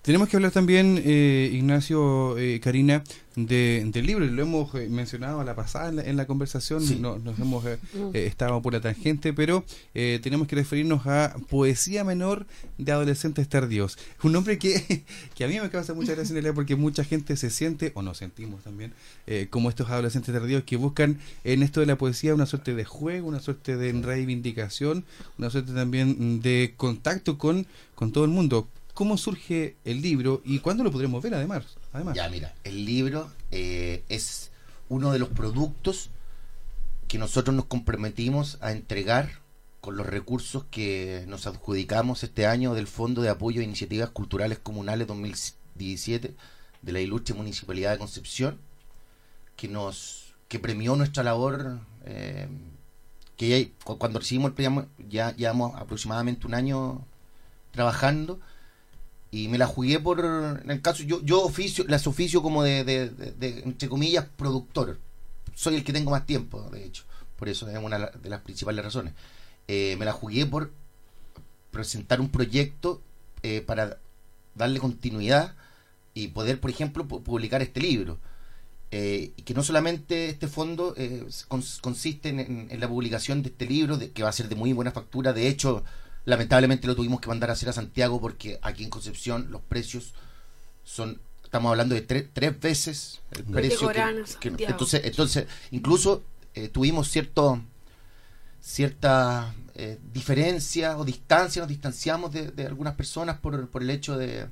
Tenemos 0.08 0.30
que 0.30 0.38
hablar 0.38 0.54
también, 0.54 1.02
eh, 1.04 1.50
Ignacio, 1.52 2.38
eh, 2.38 2.62
Karina, 2.62 3.04
de, 3.36 3.86
del 3.92 4.06
libro. 4.06 4.26
Lo 4.26 4.42
hemos 4.42 4.74
eh, 4.76 4.88
mencionado 4.90 5.42
a 5.42 5.44
la 5.44 5.54
pasada 5.54 5.90
en 5.90 5.98
la, 5.98 6.04
en 6.04 6.16
la 6.16 6.26
conversación, 6.26 6.82
Sí. 6.82 6.96
no- 6.98 7.20
nos 7.20 7.38
hemos 7.40 7.66
eh, 7.66 7.78
eh, 8.14 8.26
estado 8.26 8.62
por 8.62 8.72
la 8.72 8.80
tangente, 8.80 9.34
pero 9.34 9.66
eh, 9.94 10.22
tenemos 10.24 10.48
que 10.48 10.56
referirnos 10.56 11.06
a 11.08 11.36
Poesía 11.50 12.06
Menor 12.06 12.48
de 12.78 12.94
Adolescentes 12.94 13.50
Tardíos. 13.50 13.98
Un 14.24 14.32
nombre 14.32 14.58
que, 14.58 15.04
que 15.36 15.44
a 15.44 15.50
mí 15.50 15.60
me 15.60 15.70
causa 15.70 15.94
mucha 15.94 16.16
gracia 16.16 16.40
en 16.40 16.56
porque 16.56 16.78
mucha 16.78 17.04
gente 17.04 17.36
se 17.36 17.50
siente, 17.50 17.92
o 17.94 18.02
nos 18.02 18.20
sentimos 18.20 18.64
también, 18.64 18.94
eh, 19.28 19.48
como 19.50 19.68
estos 19.68 19.90
adolescentes 19.90 20.34
tardíos 20.34 20.64
que 20.64 20.78
buscan 20.78 21.20
en 21.44 21.64
esto 21.64 21.82
de 21.82 21.86
la 21.86 21.98
poesía 21.98 22.34
una 22.34 22.46
suerte 22.46 22.76
de 22.76 22.86
juego, 22.86 23.28
una 23.28 23.42
suerte 23.42 23.76
de 23.76 23.92
reivindicación, 23.92 25.04
una 25.38 25.50
suerte 25.50 25.74
también 25.74 26.40
de 26.42 26.76
contacto 26.78 27.38
con, 27.38 27.68
con 27.94 28.14
todo 28.14 28.24
el 28.24 28.32
mundo. 28.32 28.70
¿Cómo 28.98 29.16
surge 29.16 29.76
el 29.86 30.02
libro 30.02 30.42
y 30.44 30.58
cuándo 30.58 30.84
lo 30.84 30.92
podremos 30.92 31.22
ver 31.22 31.36
además? 31.36 31.78
además? 31.94 32.16
Ya, 32.16 32.28
mira, 32.30 32.56
el 32.64 32.84
libro 32.84 33.30
eh, 33.52 34.04
es 34.10 34.50
uno 34.90 35.12
de 35.12 35.20
los 35.20 35.30
productos 35.30 36.10
que 37.08 37.20
nosotros 37.20 37.56
nos 37.56 37.66
comprometimos 37.66 38.58
a 38.60 38.72
entregar 38.72 39.30
con 39.82 39.98
los 39.98 40.08
recursos 40.08 40.66
que 40.72 41.26
nos 41.28 41.46
adjudicamos 41.46 42.24
este 42.24 42.48
año 42.48 42.74
del 42.74 42.88
Fondo 42.88 43.22
de 43.22 43.30
Apoyo 43.30 43.62
a 43.62 43.64
Iniciativas 43.64 44.10
Culturales 44.10 44.58
Comunales 44.58 45.06
2017 45.06 46.34
de 46.82 46.92
la 46.92 47.00
Ilustre 47.00 47.36
Municipalidad 47.36 47.92
de 47.92 48.00
Concepción, 48.00 48.58
que 49.56 49.68
nos 49.68 50.34
que 50.48 50.58
premió 50.58 50.96
nuestra 50.96 51.22
labor, 51.22 51.82
eh, 52.06 52.48
que 53.36 53.48
ya- 53.48 53.70
cu- 53.84 54.00
cuando 54.00 54.18
recibimos 54.18 54.50
el 54.50 54.56
premio 54.56 54.88
ya 55.08 55.36
llevamos 55.36 55.76
aproximadamente 55.80 56.48
un 56.48 56.56
año 56.56 57.06
trabajando 57.72 58.40
y 59.32 59.48
me 59.50 59.58
la 59.58 59.68
jugué 59.68 60.00
por 60.00 60.20
en 60.64 60.72
el 60.72 60.82
caso 60.82 61.04
yo 61.04 61.22
yo 61.24 61.42
oficio 61.44 61.84
las 61.88 62.08
oficio 62.08 62.42
como 62.42 62.64
de, 62.64 62.84
de- 62.84 63.60
entre 63.66 63.90
comillas 63.90 64.26
productor. 64.38 65.00
Soy 65.56 65.76
el 65.76 65.84
que 65.84 65.94
tengo 65.94 66.12
más 66.12 66.26
tiempo 66.26 66.62
de 66.72 66.86
hecho. 66.86 67.04
Por 67.36 67.50
eso 67.50 67.70
es 67.70 67.78
una 67.78 67.98
de 68.08 68.30
las 68.30 68.42
principales 68.42 68.84
razones. 68.84 69.14
Eh, 69.68 69.96
me 70.00 70.06
la 70.06 70.12
jugué 70.14 70.46
por 70.46 70.72
presentar 71.72 72.22
un 72.22 72.30
proyecto 72.30 73.02
eh, 73.44 73.62
para 73.62 73.98
darle 74.56 74.80
continuidad 74.80 75.56
y 76.14 76.30
poder 76.30 76.60
por 76.60 76.70
ejemplo 76.72 77.06
pu- 77.08 77.22
publicar 77.22 77.62
este 77.62 77.80
libro. 77.82 78.18
Eh, 78.90 79.34
que 79.44 79.54
no 79.54 79.64
solamente 79.64 80.30
este 80.30 80.48
fondo 80.48 80.94
eh, 80.96 81.26
cons- 81.50 81.82
consiste 81.82 82.30
en- 82.30 82.68
en 82.72 82.80
la 82.80 82.88
publicación 82.88 83.44
de 83.44 83.50
este 83.50 83.66
libro 83.66 83.98
de, 83.98 84.12
que 84.12 84.24
va 84.24 84.30
a 84.30 84.34
ser 84.34 84.48
de 84.48 84.56
muy 84.56 84.72
buena 84.74 84.92
factura. 84.92 85.34
De 85.34 85.48
hecho 85.50 85.84
lamentablemente 86.28 86.86
lo 86.88 86.96
tuvimos 86.96 87.20
que 87.22 87.30
mandar 87.30 87.50
a 87.50 87.54
hacer 87.54 87.70
a 87.70 87.74
Santiago 87.74 88.22
porque 88.22 88.60
aquí 88.62 88.84
en 88.84 88.90
Concepción 88.90 89.48
los 89.50 89.62
precios 89.62 90.14
son 90.84 91.20
estamos 91.44 91.70
hablando 91.72 91.96
de 91.96 92.06
tre- 92.06 92.28
tres 92.34 92.60
veces 92.60 93.22
el 93.32 93.46
que 93.46 93.52
precio 93.54 93.88
que- 93.88 94.28
Santiago. 94.28 94.72
entonces 94.74 95.02
entonces 95.06 95.48
incluso 95.72 96.22
eh, 96.54 96.68
tuvimos 96.68 97.08
cierto 97.10 97.62
cierta 98.62 99.54
eh, 99.76 99.98
diferencia 100.14 100.98
o 100.98 101.06
distancia 101.06 101.62
nos 101.62 101.70
distanciamos 101.70 102.32
de, 102.34 102.52
de 102.52 102.66
algunas 102.68 102.96
personas 102.96 103.38
por, 103.40 103.70
por 103.70 103.82
el 103.82 103.90
hecho 103.90 104.18
de, 104.18 104.48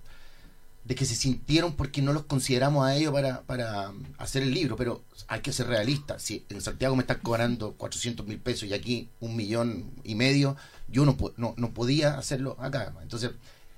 de 0.85 0.93
que 0.93 1.05
se 1.05 1.15
sintieron 1.15 1.73
porque 1.73 2.01
no 2.01 2.13
los 2.13 2.25
consideramos 2.25 2.85
a 2.85 2.95
ellos 2.95 3.11
para, 3.11 3.41
para 3.41 3.91
hacer 4.19 4.43
el 4.43 4.53
libro, 4.53 4.75
pero 4.75 5.03
hay 5.27 5.41
que 5.41 5.51
ser 5.51 5.67
realistas. 5.67 6.21
Si 6.21 6.45
en 6.49 6.61
Santiago 6.61 6.95
me 6.95 7.01
están 7.01 7.19
cobrando 7.19 7.73
400 7.73 8.25
mil 8.27 8.39
pesos 8.39 8.69
y 8.69 8.73
aquí 8.73 9.09
un 9.19 9.35
millón 9.35 9.91
y 10.03 10.13
medio, 10.13 10.55
yo 10.87 11.03
no, 11.05 11.17
no, 11.37 11.55
no 11.57 11.73
podía 11.73 12.17
hacerlo 12.17 12.55
acá. 12.59 12.93
Entonces, 13.01 13.31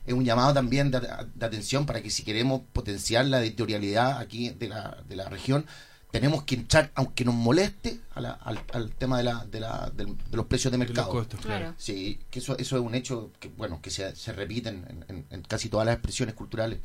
es 0.05 0.13
un 0.13 0.25
llamado 0.25 0.53
también 0.53 0.91
de, 0.91 0.99
de 0.99 1.45
atención 1.45 1.85
para 1.85 2.01
que 2.01 2.09
si 2.09 2.23
queremos 2.23 2.61
potenciar 2.73 3.25
la 3.25 3.39
editorialidad 3.39 4.19
aquí 4.19 4.49
de 4.49 4.67
la, 4.67 4.97
de 5.07 5.15
la 5.15 5.29
región, 5.29 5.65
tenemos 6.11 6.43
que 6.43 6.55
entrar, 6.55 6.91
aunque 6.95 7.25
nos 7.25 7.35
moleste, 7.35 7.99
a 8.15 8.21
la- 8.21 8.31
al, 8.31 8.61
al 8.73 8.91
tema 8.91 9.17
de, 9.17 9.23
la, 9.25 9.45
de, 9.45 9.59
la, 9.59 9.91
del- 9.95 10.17
de 10.17 10.37
los 10.37 10.45
precios 10.45 10.71
de 10.71 10.77
mercado. 10.77 11.09
costos, 11.11 11.39
claro. 11.41 11.59
Claro. 11.65 11.75
Sí, 11.77 12.19
que 12.31 12.39
eso, 12.39 12.57
eso 12.57 12.77
es 12.77 12.81
un 12.81 12.95
hecho 12.95 13.31
que, 13.39 13.49
bueno, 13.49 13.81
que 13.81 13.89
se, 13.91 14.15
se 14.15 14.31
repite 14.33 14.69
en, 14.69 15.05
en- 15.09 15.25
en 15.29 15.41
casi 15.43 15.69
todas 15.69 15.85
las 15.85 15.95
expresiones 15.95 16.33
culturales, 16.33 16.79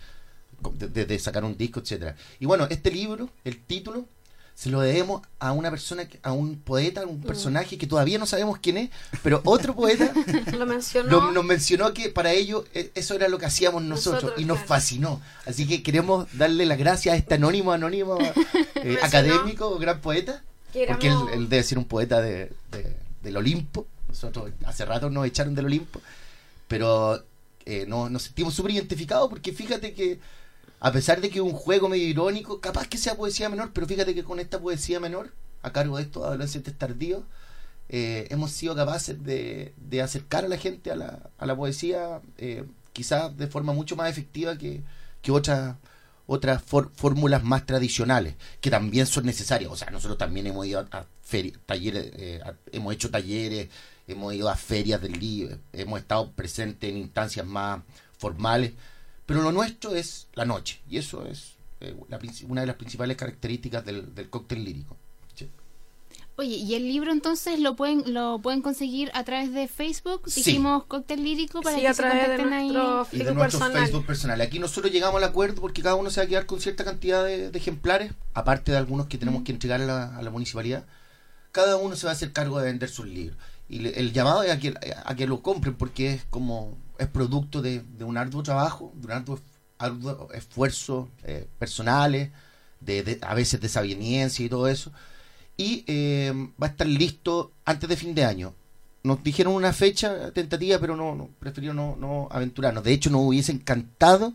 co- 0.61 0.71
de- 0.77 0.89
desde 0.89 1.19
sacar 1.19 1.45
un 1.45 1.57
disco, 1.57 1.81
etcétera. 1.81 2.17
Y 2.41 2.47
bueno, 2.47 2.67
este 2.69 2.91
libro, 2.91 3.31
el 3.45 3.63
título, 3.63 4.07
se 4.55 4.71
lo 4.71 4.81
debemos 4.81 5.23
a 5.41 5.53
una 5.53 5.71
persona, 5.71 6.07
a 6.23 6.33
un 6.33 6.57
poeta, 6.61 7.05
un 7.07 7.21
personaje 7.21 7.77
que 7.79 7.87
todavía 7.87 8.19
no 8.19 8.27
sabemos 8.27 8.59
quién 8.61 8.77
es, 8.77 8.91
pero 9.23 9.41
otro 9.45 9.75
poeta 9.75 10.13
Lo 10.57 10.67
mencionó. 10.67 11.09
lo- 11.11 11.33
nos 11.33 11.45
mencionó 11.45 11.93
que 11.93 12.11
para 12.11 12.33
ellos 12.33 12.65
eh, 12.75 12.91
eso 12.95 13.15
era 13.15 13.29
lo 13.29 13.39
que 13.39 13.47
hacíamos 13.47 13.83
nosotros, 13.83 14.23
Nosotros, 14.23 14.41
y 14.41 14.45
nos 14.45 14.59
claro. 14.59 14.69
fascinó. 14.69 15.21
Así 15.47 15.67
que 15.67 15.83
queremos 15.83 16.29
darle 16.35 16.65
las 16.67 16.79
gracias 16.79 17.15
a 17.15 17.17
este 17.17 17.35
anónimo, 17.35 17.73
anónimo 17.73 18.19
eh, 18.77 18.99
académico, 19.03 19.77
gran 19.79 20.01
poeta. 20.01 20.43
que 20.73 20.87
Porque 20.87 21.09
él, 21.09 21.49
debe 21.49 21.63
ser 21.65 21.79
un 21.79 21.85
poeta 21.87 22.21
de, 22.21 22.53
de- 22.71 22.97
del 23.23 23.37
Olimpo. 23.37 23.87
Nosotros 24.09 24.51
hace 24.67 24.85
rato 24.85 25.11
nos 25.11 25.27
echaron 25.27 25.55
del 25.55 25.67
Olimpo. 25.67 26.01
Pero 26.69 27.23
eh, 27.67 27.85
no- 27.89 28.09
nos 28.09 28.23
sentimos 28.25 28.55
súper 28.55 28.73
identificados 28.73 29.29
porque 29.29 29.53
fíjate 29.53 29.93
que 29.95 30.21
a 30.85 30.91
pesar 30.91 31.21
de 31.21 31.31
que 31.31 31.39
es 31.39 31.45
un 31.45 31.53
juego 31.53 31.89
medio 31.89 32.09
irónico, 32.09 32.61
capaz 32.61 32.89
que 32.89 32.99
sea 32.99 33.15
poesía 33.15 33.49
menor, 33.49 33.71
pero 33.73 33.87
fíjate 33.87 34.17
que 34.17 34.25
con 34.25 34.41
esta 34.41 34.59
poesía 34.59 34.99
menor, 34.99 35.33
a 35.63 35.71
cargo 35.73 35.97
de 35.97 36.03
estos 36.03 36.25
adolescentes 36.25 36.77
tardíos, 36.77 37.23
eh, 37.89 38.27
hemos 38.31 38.51
sido 38.51 38.75
capaces 38.75 39.23
de, 39.23 39.75
acercar 40.03 40.45
a 40.45 40.49
la 40.49 40.57
gente 40.57 40.91
a 40.91 40.97
la, 40.97 41.57
poesía 41.57 42.21
eh, 42.37 42.65
quizás 42.93 43.37
de 43.37 43.47
forma 43.47 43.73
mucho 43.73 43.95
más 43.95 44.11
efectiva 44.11 44.59
que, 44.59 44.83
que 45.23 45.31
otras 45.31 45.77
fórmulas 46.97 47.45
más 47.45 47.65
tradicionales 47.65 48.35
que 48.61 48.69
también 48.69 49.07
son 49.07 49.25
necesarias. 49.25 49.71
O 49.71 49.77
sea 49.77 49.89
nosotros 49.91 50.19
también 50.19 50.49
hemos 50.49 50.67
ido 50.67 50.81
a, 50.81 51.07
talleres 51.65 52.11
eh, 52.17 52.43
hemos 52.73 52.93
hecho 52.93 53.09
talleres 53.09 53.69
hemos 54.09 54.35
ido 54.35 54.51
a 54.51 54.57
ferias 54.57 55.01
del 55.01 55.13
libro 55.13 55.59
hemos 55.73 56.01
estado 56.01 56.33
presentes 56.33 56.91
en 56.91 56.97
instancias 56.97 57.47
más 57.47 57.83
formales 58.19 58.73
pero 59.27 59.43
lo 59.43 59.53
nuestro 59.53 59.95
es 59.95 60.29
la 60.35 60.45
noche 60.45 60.81
y 60.89 60.99
eso 60.99 61.27
es 61.27 61.55
eh, 61.81 61.95
la 62.09 62.19
una 62.49 62.61
de 62.63 62.67
las 62.67 62.77
principales 62.77 63.17
características 63.17 63.85
del, 63.85 64.15
del 64.15 64.29
cóctel 64.31 64.65
lírico 64.65 64.97
Sí. 65.35 65.49
Oye, 66.37 66.57
y 66.57 66.75
el 66.75 66.85
libro 66.85 67.13
entonces 67.13 67.61
lo 67.61 67.77
pueden 67.77 68.13
lo 68.15 68.39
pueden 68.41 68.63
conseguir 68.63 69.11
a 69.15 69.23
través 69.25 69.53
de 69.53 69.69
Facebook. 69.69 70.23
Sí. 70.27 70.43
Dijimos 70.43 70.85
Cóctel 70.85 71.23
Lírico 71.23 71.61
para 71.63 71.77
Sí, 71.77 71.83
que 71.83 71.89
a 71.89 71.95
se 71.95 72.03
través 72.03 72.23
de 72.23 72.37
contacten 72.37 72.53
ahí. 72.55 72.71
nuestro 72.71 73.01
y 73.13 73.19
de 73.19 73.25
Facebook 73.25 73.37
nuestro 73.37 73.59
personal. 73.61 73.83
Facebook 73.83 74.07
personal. 74.07 74.41
Aquí 74.41 74.59
nosotros 74.59 74.93
llegamos 74.93 75.17
al 75.23 75.25
acuerdo 75.29 75.61
porque 75.61 75.83
cada 75.83 75.95
uno 75.95 76.11
se 76.11 76.21
va 76.21 76.25
a 76.25 76.29
quedar 76.29 76.47
con 76.47 76.61
cierta 76.61 76.85
cantidad 76.85 77.23
de, 77.25 77.51
de 77.51 77.59
ejemplares, 77.59 78.13
aparte 78.35 78.73
de 78.73 78.79
algunos 78.79 79.07
que 79.07 79.19
tenemos 79.19 79.43
que 79.43 79.53
entregar 79.53 79.81
a 79.83 79.87
la, 79.87 80.17
a 80.17 80.23
la 80.23 80.31
municipalidad. 80.31 80.85
Cada 81.51 81.77
uno 81.77 81.97
se 81.97 82.07
va 82.07 82.13
a 82.13 82.15
hacer 82.15 82.33
cargo 82.33 82.59
de 82.59 82.65
vender 82.65 82.89
sus 82.89 83.07
libros. 83.07 83.37
Y 83.69 83.81
le- 83.81 83.99
el 84.01 84.13
llamado 84.13 84.43
es 84.43 84.51
a 84.53 84.59
que, 84.59 84.75
a 85.05 85.15
que 85.15 85.27
lo 85.27 85.43
compren 85.43 85.75
porque 85.75 86.15
es 86.15 86.25
como 86.31 86.77
es 87.03 87.09
producto 87.09 87.63
de, 87.63 87.81
de 87.99 88.05
un 88.05 88.17
arduo 88.17 88.43
trabajo, 88.43 88.93
de 88.97 89.07
un 89.07 89.13
arduo, 89.13 89.41
arduo 89.79 90.29
esfuerzo 90.33 91.09
eh, 91.25 91.47
personales, 91.59 92.31
de, 92.81 93.03
de- 93.03 93.19
a 93.23 93.35
veces 93.35 93.61
desaveniencia 93.61 94.45
y 94.45 94.49
todo 94.49 94.69
eso. 94.69 94.93
Y 95.57 95.85
eh, 95.87 96.33
va 96.63 96.69
a 96.69 96.71
estar 96.71 96.87
listo 96.87 97.53
antes 97.65 97.89
de 97.89 97.97
fin 97.97 98.15
de 98.15 98.25
año 98.25 98.55
nos 99.05 99.23
dijeron 99.25 99.55
una 99.55 99.73
fecha 99.73 100.31
tentativa, 100.33 100.79
pero 100.79 100.95
no, 100.97 101.15
no 101.17 101.29
prefirió 101.41 101.75
no, 101.75 101.97
no 101.97 102.29
aventurarnos. 102.31 102.85
De 102.85 102.93
hecho, 102.93 103.11
nos 103.11 103.23
hubiese 103.23 103.51
encantado 103.51 104.33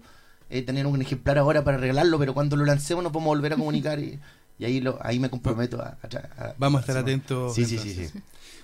eh, 0.49 0.62
tener 0.62 0.86
un 0.88 1.01
ejemplar 1.01 1.38
ahora 1.38 1.63
para 1.63 1.77
regalarlo, 1.77 2.19
pero 2.19 2.34
cuando 2.34 2.58
lo 2.58 2.65
lancemos 2.65 3.01
nos 3.03 3.13
podemos 3.13 3.30
volver 3.38 3.53
a 3.53 3.58
comunicar 3.58 3.99
y, 3.99 4.19
y 4.59 4.65
ahí 4.65 4.79
lo 4.81 4.97
ahí 5.01 5.19
me 5.19 5.29
comprometo 5.29 5.81
a, 5.81 5.97
a 6.01 6.09
tra- 6.09 6.29
a- 6.37 6.55
Vamos 6.57 6.79
a 6.79 6.81
estar 6.81 6.97
a- 6.97 7.01
atentos. 7.01 7.53
Sí, 7.55 7.65
sí, 7.65 7.77
sí, 7.77 7.93
sí. 7.93 8.19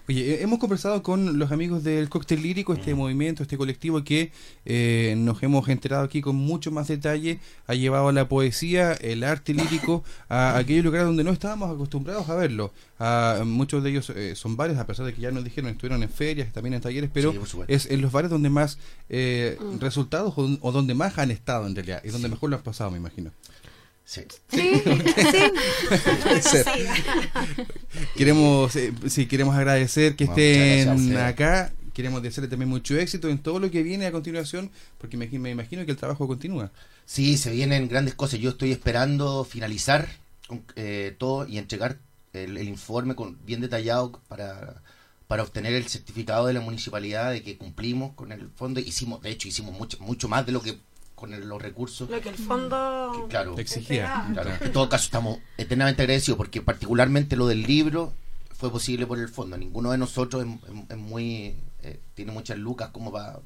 Oye, 0.09 0.33
eh, 0.33 0.41
hemos 0.41 0.59
conversado 0.59 1.01
con 1.01 1.39
los 1.39 1.53
amigos 1.53 1.81
del 1.81 2.09
Cóctel 2.09 2.41
Lírico, 2.41 2.73
este 2.73 2.93
movimiento, 2.93 3.41
este 3.41 3.57
colectivo 3.57 4.03
que 4.03 4.33
eh, 4.65 5.15
nos 5.17 5.41
hemos 5.43 5.65
enterado 5.69 6.03
aquí 6.03 6.19
con 6.19 6.35
mucho 6.35 6.71
más 6.71 6.89
detalle, 6.89 7.39
ha 7.67 7.73
llevado 7.73 8.11
la 8.11 8.27
poesía, 8.27 8.91
el 8.95 9.23
arte 9.23 9.53
lírico 9.53 10.03
a 10.27 10.57
aquellos 10.57 10.83
lugares 10.83 11.07
donde 11.07 11.23
no 11.23 11.31
estábamos 11.31 11.73
acostumbrados 11.73 12.27
a 12.27 12.35
verlo. 12.35 12.73
A, 12.99 13.43
muchos 13.45 13.81
de 13.81 13.91
ellos 13.91 14.11
eh, 14.13 14.35
son 14.35 14.57
varios, 14.57 14.77
a 14.77 14.85
pesar 14.85 15.05
de 15.05 15.13
que 15.13 15.21
ya 15.21 15.31
nos 15.31 15.45
dijeron, 15.45 15.69
estuvieron 15.71 16.03
en 16.03 16.09
ferias, 16.09 16.51
también 16.51 16.73
en 16.73 16.81
talleres, 16.81 17.09
pero 17.13 17.31
Sí, 17.31 17.39
es 17.69 17.85
en 17.85 18.01
los 18.01 18.11
bares 18.11 18.29
donde 18.29 18.49
más 18.49 18.79
eh, 19.07 19.57
Mm. 19.61 19.79
resultados 19.79 20.33
o, 20.37 20.57
o 20.59 20.71
donde 20.73 20.95
más 20.95 21.17
han 21.17 21.31
estado 21.31 21.65
en 21.65 21.75
realidad, 21.75 22.01
y 22.03 22.09
donde 22.09 22.27
mejor 22.27 22.49
lo 22.49 22.57
han 22.57 22.63
pasado, 22.63 22.91
me 22.91 22.97
imagino. 22.97 23.31
Sí. 24.05 24.21
Sí, 24.49 24.81
Puede 24.83 26.41
sí. 26.41 26.49
ser. 26.49 26.65
Queremos, 28.15 28.75
eh, 28.75 28.93
sí, 29.07 29.27
queremos 29.27 29.55
agradecer 29.55 30.15
que 30.15 30.25
Muchas 30.25 30.37
estén 30.39 31.09
gracias 31.09 31.33
acá 31.33 31.73
queremos 31.93 32.21
desearle 32.21 32.49
también 32.49 32.69
mucho 32.69 32.97
éxito 32.97 33.29
en 33.29 33.39
todo 33.39 33.59
lo 33.59 33.71
que 33.71 33.83
viene 33.83 34.05
a 34.05 34.11
continuación, 34.11 34.71
porque 34.97 35.15
me, 35.15 35.27
me 35.27 35.51
imagino 35.51 35.85
que 35.85 35.91
el 35.91 35.97
trabajo 35.97 36.27
continúa. 36.27 36.71
Sí, 37.05 37.37
se 37.37 37.51
vienen 37.51 37.87
grandes 37.87 38.15
cosas. 38.15 38.39
Yo 38.39 38.49
estoy 38.49 38.71
esperando 38.71 39.43
finalizar 39.43 40.09
eh, 40.75 41.15
todo 41.17 41.47
y 41.47 41.57
entregar 41.57 41.99
el, 42.33 42.57
informe 42.67 43.15
con, 43.15 43.37
bien 43.45 43.61
detallado 43.61 44.19
para, 44.27 44.81
para 45.27 45.43
obtener 45.43 45.73
el 45.73 45.87
certificado 45.87 46.47
de 46.47 46.53
la 46.53 46.61
municipalidad 46.61 47.31
de 47.31 47.43
que 47.43 47.57
cumplimos 47.57 48.13
con 48.13 48.31
el 48.31 48.49
fondo. 48.49 48.79
Hicimos, 48.79 49.21
de 49.21 49.29
hecho, 49.29 49.47
hicimos 49.47 49.77
mucho, 49.77 49.97
mucho 49.99 50.27
más 50.27 50.45
de 50.45 50.51
lo 50.51 50.61
que 50.61 50.77
con 51.15 51.47
los 51.47 51.61
recursos. 51.61 52.09
Lo 52.09 52.19
que 52.19 52.29
el 52.29 52.35
fondo 52.35 53.27
claro, 53.29 53.57
exigía. 53.57 54.27
en 54.61 54.71
todo 54.71 54.89
caso, 54.89 55.05
estamos 55.05 55.39
eternamente 55.57 56.01
agradecidos 56.01 56.37
porque 56.37 56.61
particularmente 56.61 57.35
lo 57.35 57.47
del 57.47 57.63
libro 57.63 58.13
fue 58.51 58.71
posible 58.71 59.05
por 59.05 59.19
el 59.19 59.29
fondo. 59.29 59.57
Ninguno 59.57 59.91
de 59.91 59.97
nosotros 59.97 60.45
es, 60.89 60.97
muy 60.97 61.55
eh, 61.81 61.99
tiene 62.13 62.31
muchas 62.31 62.57
lucas 62.57 62.89
como 62.91 63.11
para, 63.11 63.39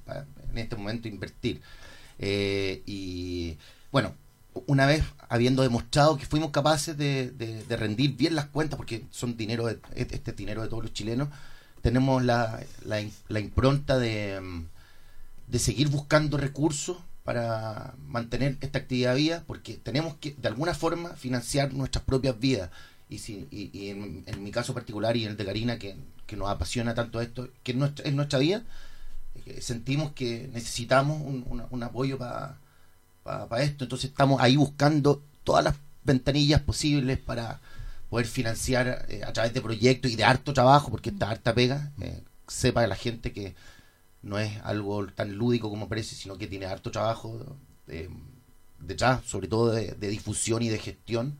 en 0.51 0.58
este 0.58 0.75
momento 0.75 1.08
invertir. 1.08 1.62
Eh, 2.19 2.84
y 2.86 3.58
bueno, 3.91 4.13
una 4.65 4.86
vez 4.86 5.03
habiendo 5.30 5.62
demostrado 5.62 6.17
que 6.17 6.25
fuimos 6.25 6.51
capaces 6.51 6.97
de, 6.97 7.65
rendir 7.69 8.15
bien 8.15 8.36
las 8.36 8.45
cuentas, 8.45 8.77
porque 8.77 9.06
son 9.12 9.38
dinero 9.38 9.69
este 9.95 10.32
dinero 10.34 10.62
de 10.62 10.67
todos 10.67 10.84
los 10.84 10.93
chilenos, 10.93 11.30
tenemos 11.82 12.23
la, 12.23 12.60
la, 12.86 13.39
impronta 13.39 13.99
de, 13.99 14.65
de 15.47 15.60
seguir 15.60 15.89
buscando 15.89 16.38
recursos 16.38 16.97
para 17.28 17.94
mantener 18.08 18.58
esta 18.62 18.80
actividad 18.80 19.16
viva, 19.16 19.44
porque 19.46 19.76
tenemos 19.76 20.16
que 20.16 20.32
de 20.32 20.48
alguna 20.48 20.74
forma 20.74 21.10
financiar 21.12 21.74
nuestras 21.74 22.06
propias 22.06 22.40
vidas. 22.40 22.70
Y, 23.10 23.20
si, 23.20 23.48
y, 23.52 23.90
en, 23.90 24.44
mi 24.44 24.52
caso 24.52 24.74
particular 24.74 25.16
y 25.18 25.26
en 25.26 25.32
el 25.32 25.38
de 25.38 25.46
Karina, 25.46 25.78
que, 25.78 25.98
nos 26.36 26.50
apasiona 26.50 26.94
tanto 26.94 27.22
esto, 27.22 27.50
que 27.63 27.74
es 27.74 27.78
nuestra, 27.78 28.06
es 28.06 28.13
nuestra 28.13 28.40
vida, 28.40 28.63
sentimos 29.60 30.13
que 30.13 30.50
necesitamos 30.54 31.22
un 31.22 31.84
apoyo 31.84 32.18
para 32.18 32.58
para 33.48 33.63
esto. 33.63 33.84
Entonces 33.84 34.10
estamos 34.10 34.42
ahí 34.42 34.56
buscando 34.56 35.24
todas 35.44 35.63
las 35.63 35.76
ventanillas 36.04 36.62
posibles 36.62 37.18
para 37.18 37.60
poder 38.10 38.26
financiar 38.26 39.06
eh, 39.10 39.22
a 39.26 39.34
través 39.34 39.54
de 39.54 39.62
proyectos 39.62 40.12
y 40.12 40.16
de 40.16 40.24
harto 40.24 40.54
trabajo, 40.54 40.90
porque 40.90 41.10
esta 41.10 41.30
harta 41.30 41.54
pega, 41.54 41.92
eh, 42.02 42.24
sepa 42.48 42.88
la 42.88 42.96
gente 42.96 43.34
que 43.34 43.56
no 44.28 44.40
es 44.40 44.52
algo 44.63 45.08
tan 45.08 45.36
lúdico 45.36 45.70
como 45.70 45.88
parece, 45.88 46.16
sino 46.16 46.38
que 46.38 46.48
tiene 46.48 46.66
harto 46.66 46.92
trabajo 46.92 47.58
de, 47.88 48.10
detrás, 48.80 49.22
sobre 49.26 49.48
todo 49.48 49.72
de, 49.72 49.96
difusión 49.96 50.62
y 50.62 50.70
de 50.70 50.80
gestión. 50.80 51.38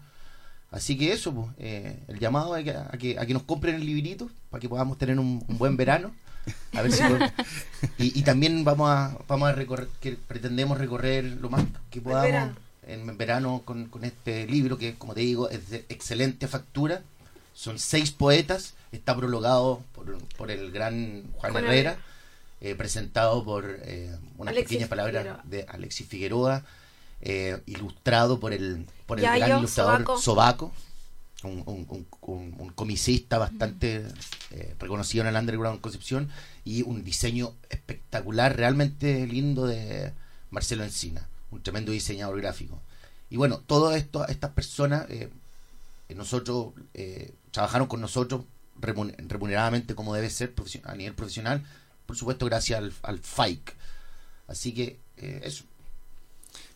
Así 0.72 0.98
que 0.98 1.14
eso, 1.14 1.34
pues, 1.34 1.48
eh, 1.60 2.04
el 2.08 2.20
llamado 2.20 2.54
a 2.54 2.64
que, 2.64 2.72
a 2.72 2.90
que, 2.98 3.20
a, 3.20 3.26
que, 3.26 3.34
nos 3.34 3.44
compren 3.44 3.76
el 3.76 3.86
librito 3.86 4.30
para 4.50 4.60
que 4.60 4.70
podamos 4.70 4.98
tener 4.98 5.20
un 5.20 5.44
buen 5.48 5.78
verano. 5.78 6.14
A 6.74 6.82
ver 6.82 6.92
si 6.92 7.04
y, 7.98 8.20
y, 8.20 8.24
también 8.24 8.64
vamos 8.64 8.90
a, 8.90 9.18
vamos 9.28 9.50
a 9.50 9.54
recorrer, 9.54 9.88
que 10.00 10.14
pretendemos 10.14 10.78
recorrer 10.78 11.26
lo 11.26 11.50
más 11.50 11.66
que 11.90 12.02
podamos 12.02 12.56
en 12.88 13.18
verano 13.18 13.64
con, 13.66 13.88
con, 13.88 14.06
este 14.06 14.48
libro 14.48 14.78
que, 14.78 14.96
como 14.96 15.14
te 15.14 15.20
digo, 15.22 15.50
es 15.50 15.70
de 15.70 15.86
excelente 15.90 16.48
factura. 16.48 17.02
Son 17.54 17.80
seis 17.80 18.12
poetas, 18.12 18.76
está 18.92 19.16
prologado 19.16 19.82
por, 19.94 20.18
por 20.38 20.52
el 20.52 20.72
gran 20.72 21.24
Juan 21.34 21.58
Herrera, 21.58 21.98
eh, 22.60 22.76
presentado 22.76 23.44
por 23.44 23.80
eh, 23.84 24.16
unas 24.38 24.56
pequeñas 24.56 24.90
palabras 24.90 25.40
de 25.44 25.66
Alexis 25.68 26.08
Figueroa, 26.08 26.64
eh, 27.22 27.62
ilustrado 27.66 28.40
por 28.40 28.54
el, 28.54 28.86
por 29.06 29.20
el 29.20 29.26
gran 29.26 29.60
ilustrador 29.60 30.20
Sobaco 30.20 30.74
un, 31.44 31.64
un, 31.68 32.08
un, 32.58 32.70
comisista 32.70 33.38
bastante 33.38 34.06
eh, 34.52 34.76
reconocido 34.80 35.24
en 35.24 35.30
el 35.30 35.36
underground 35.36 35.82
Concepción 35.82 36.30
y 36.66 36.82
un 36.82 37.04
diseño 37.04 37.54
espectacular, 37.70 38.58
realmente 38.58 39.28
lindo 39.28 39.68
de 39.68 40.14
Marcelo 40.50 40.84
Encina, 40.84 41.28
un 41.52 41.62
tremendo 41.62 41.92
diseñador 41.92 42.42
gráfico. 42.42 42.82
Y 43.30 43.38
bueno, 43.38 43.60
todo 43.60 43.94
esto, 43.94 44.28
estas 44.28 44.52
personas, 44.52 45.06
nosotros, 46.16 46.74
trabajaron 47.52 47.88
con 47.88 48.02
nosotros 48.02 48.46
remuneradamente 48.80 49.96
como 49.96 50.16
debe 50.16 50.30
ser 50.30 50.54
a 50.86 50.96
nivel 50.96 51.14
profesional, 51.14 51.64
por 52.08 52.18
supuesto 52.18 52.48
gracias 52.48 52.80
al, 52.80 52.94
al 53.04 53.20
FAIC. 53.20 53.76
Así 54.48 54.74
que 54.74 54.98
eso. 55.18 55.66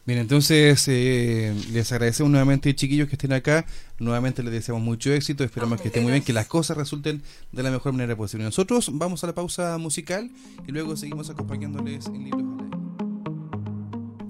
Bien, 0.03 0.17
entonces 0.17 0.87
eh, 0.87 1.53
les 1.71 1.91
agradecemos 1.91 2.31
nuevamente, 2.31 2.73
chiquillos, 2.75 3.07
que 3.07 3.15
estén 3.15 3.33
acá. 3.33 3.67
Nuevamente 3.99 4.41
les 4.41 4.51
deseamos 4.51 4.81
mucho 4.81 5.13
éxito. 5.13 5.43
Esperamos 5.43 5.79
que 5.79 5.89
estén 5.89 6.01
muy 6.01 6.11
bien, 6.11 6.23
que 6.23 6.33
las 6.33 6.47
cosas 6.47 6.75
resulten 6.75 7.21
de 7.51 7.63
la 7.63 7.69
mejor 7.69 7.93
manera 7.93 8.15
posible. 8.15 8.43
Nosotros 8.43 8.89
vamos 8.93 9.23
a 9.23 9.27
la 9.27 9.33
pausa 9.33 9.77
musical 9.77 10.31
y 10.67 10.71
luego 10.71 10.97
seguimos 10.97 11.29
acompañándoles 11.29 12.07
en 12.07 12.23
Libros 12.23 12.57
al 12.59 12.73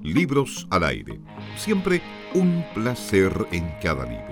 Aire. 0.03 0.13
Libros 0.13 0.67
al 0.69 0.83
Aire. 0.83 1.19
Siempre 1.57 2.01
un 2.33 2.65
placer 2.73 3.33
en 3.51 3.73
cada 3.81 4.05
libro. 4.05 4.30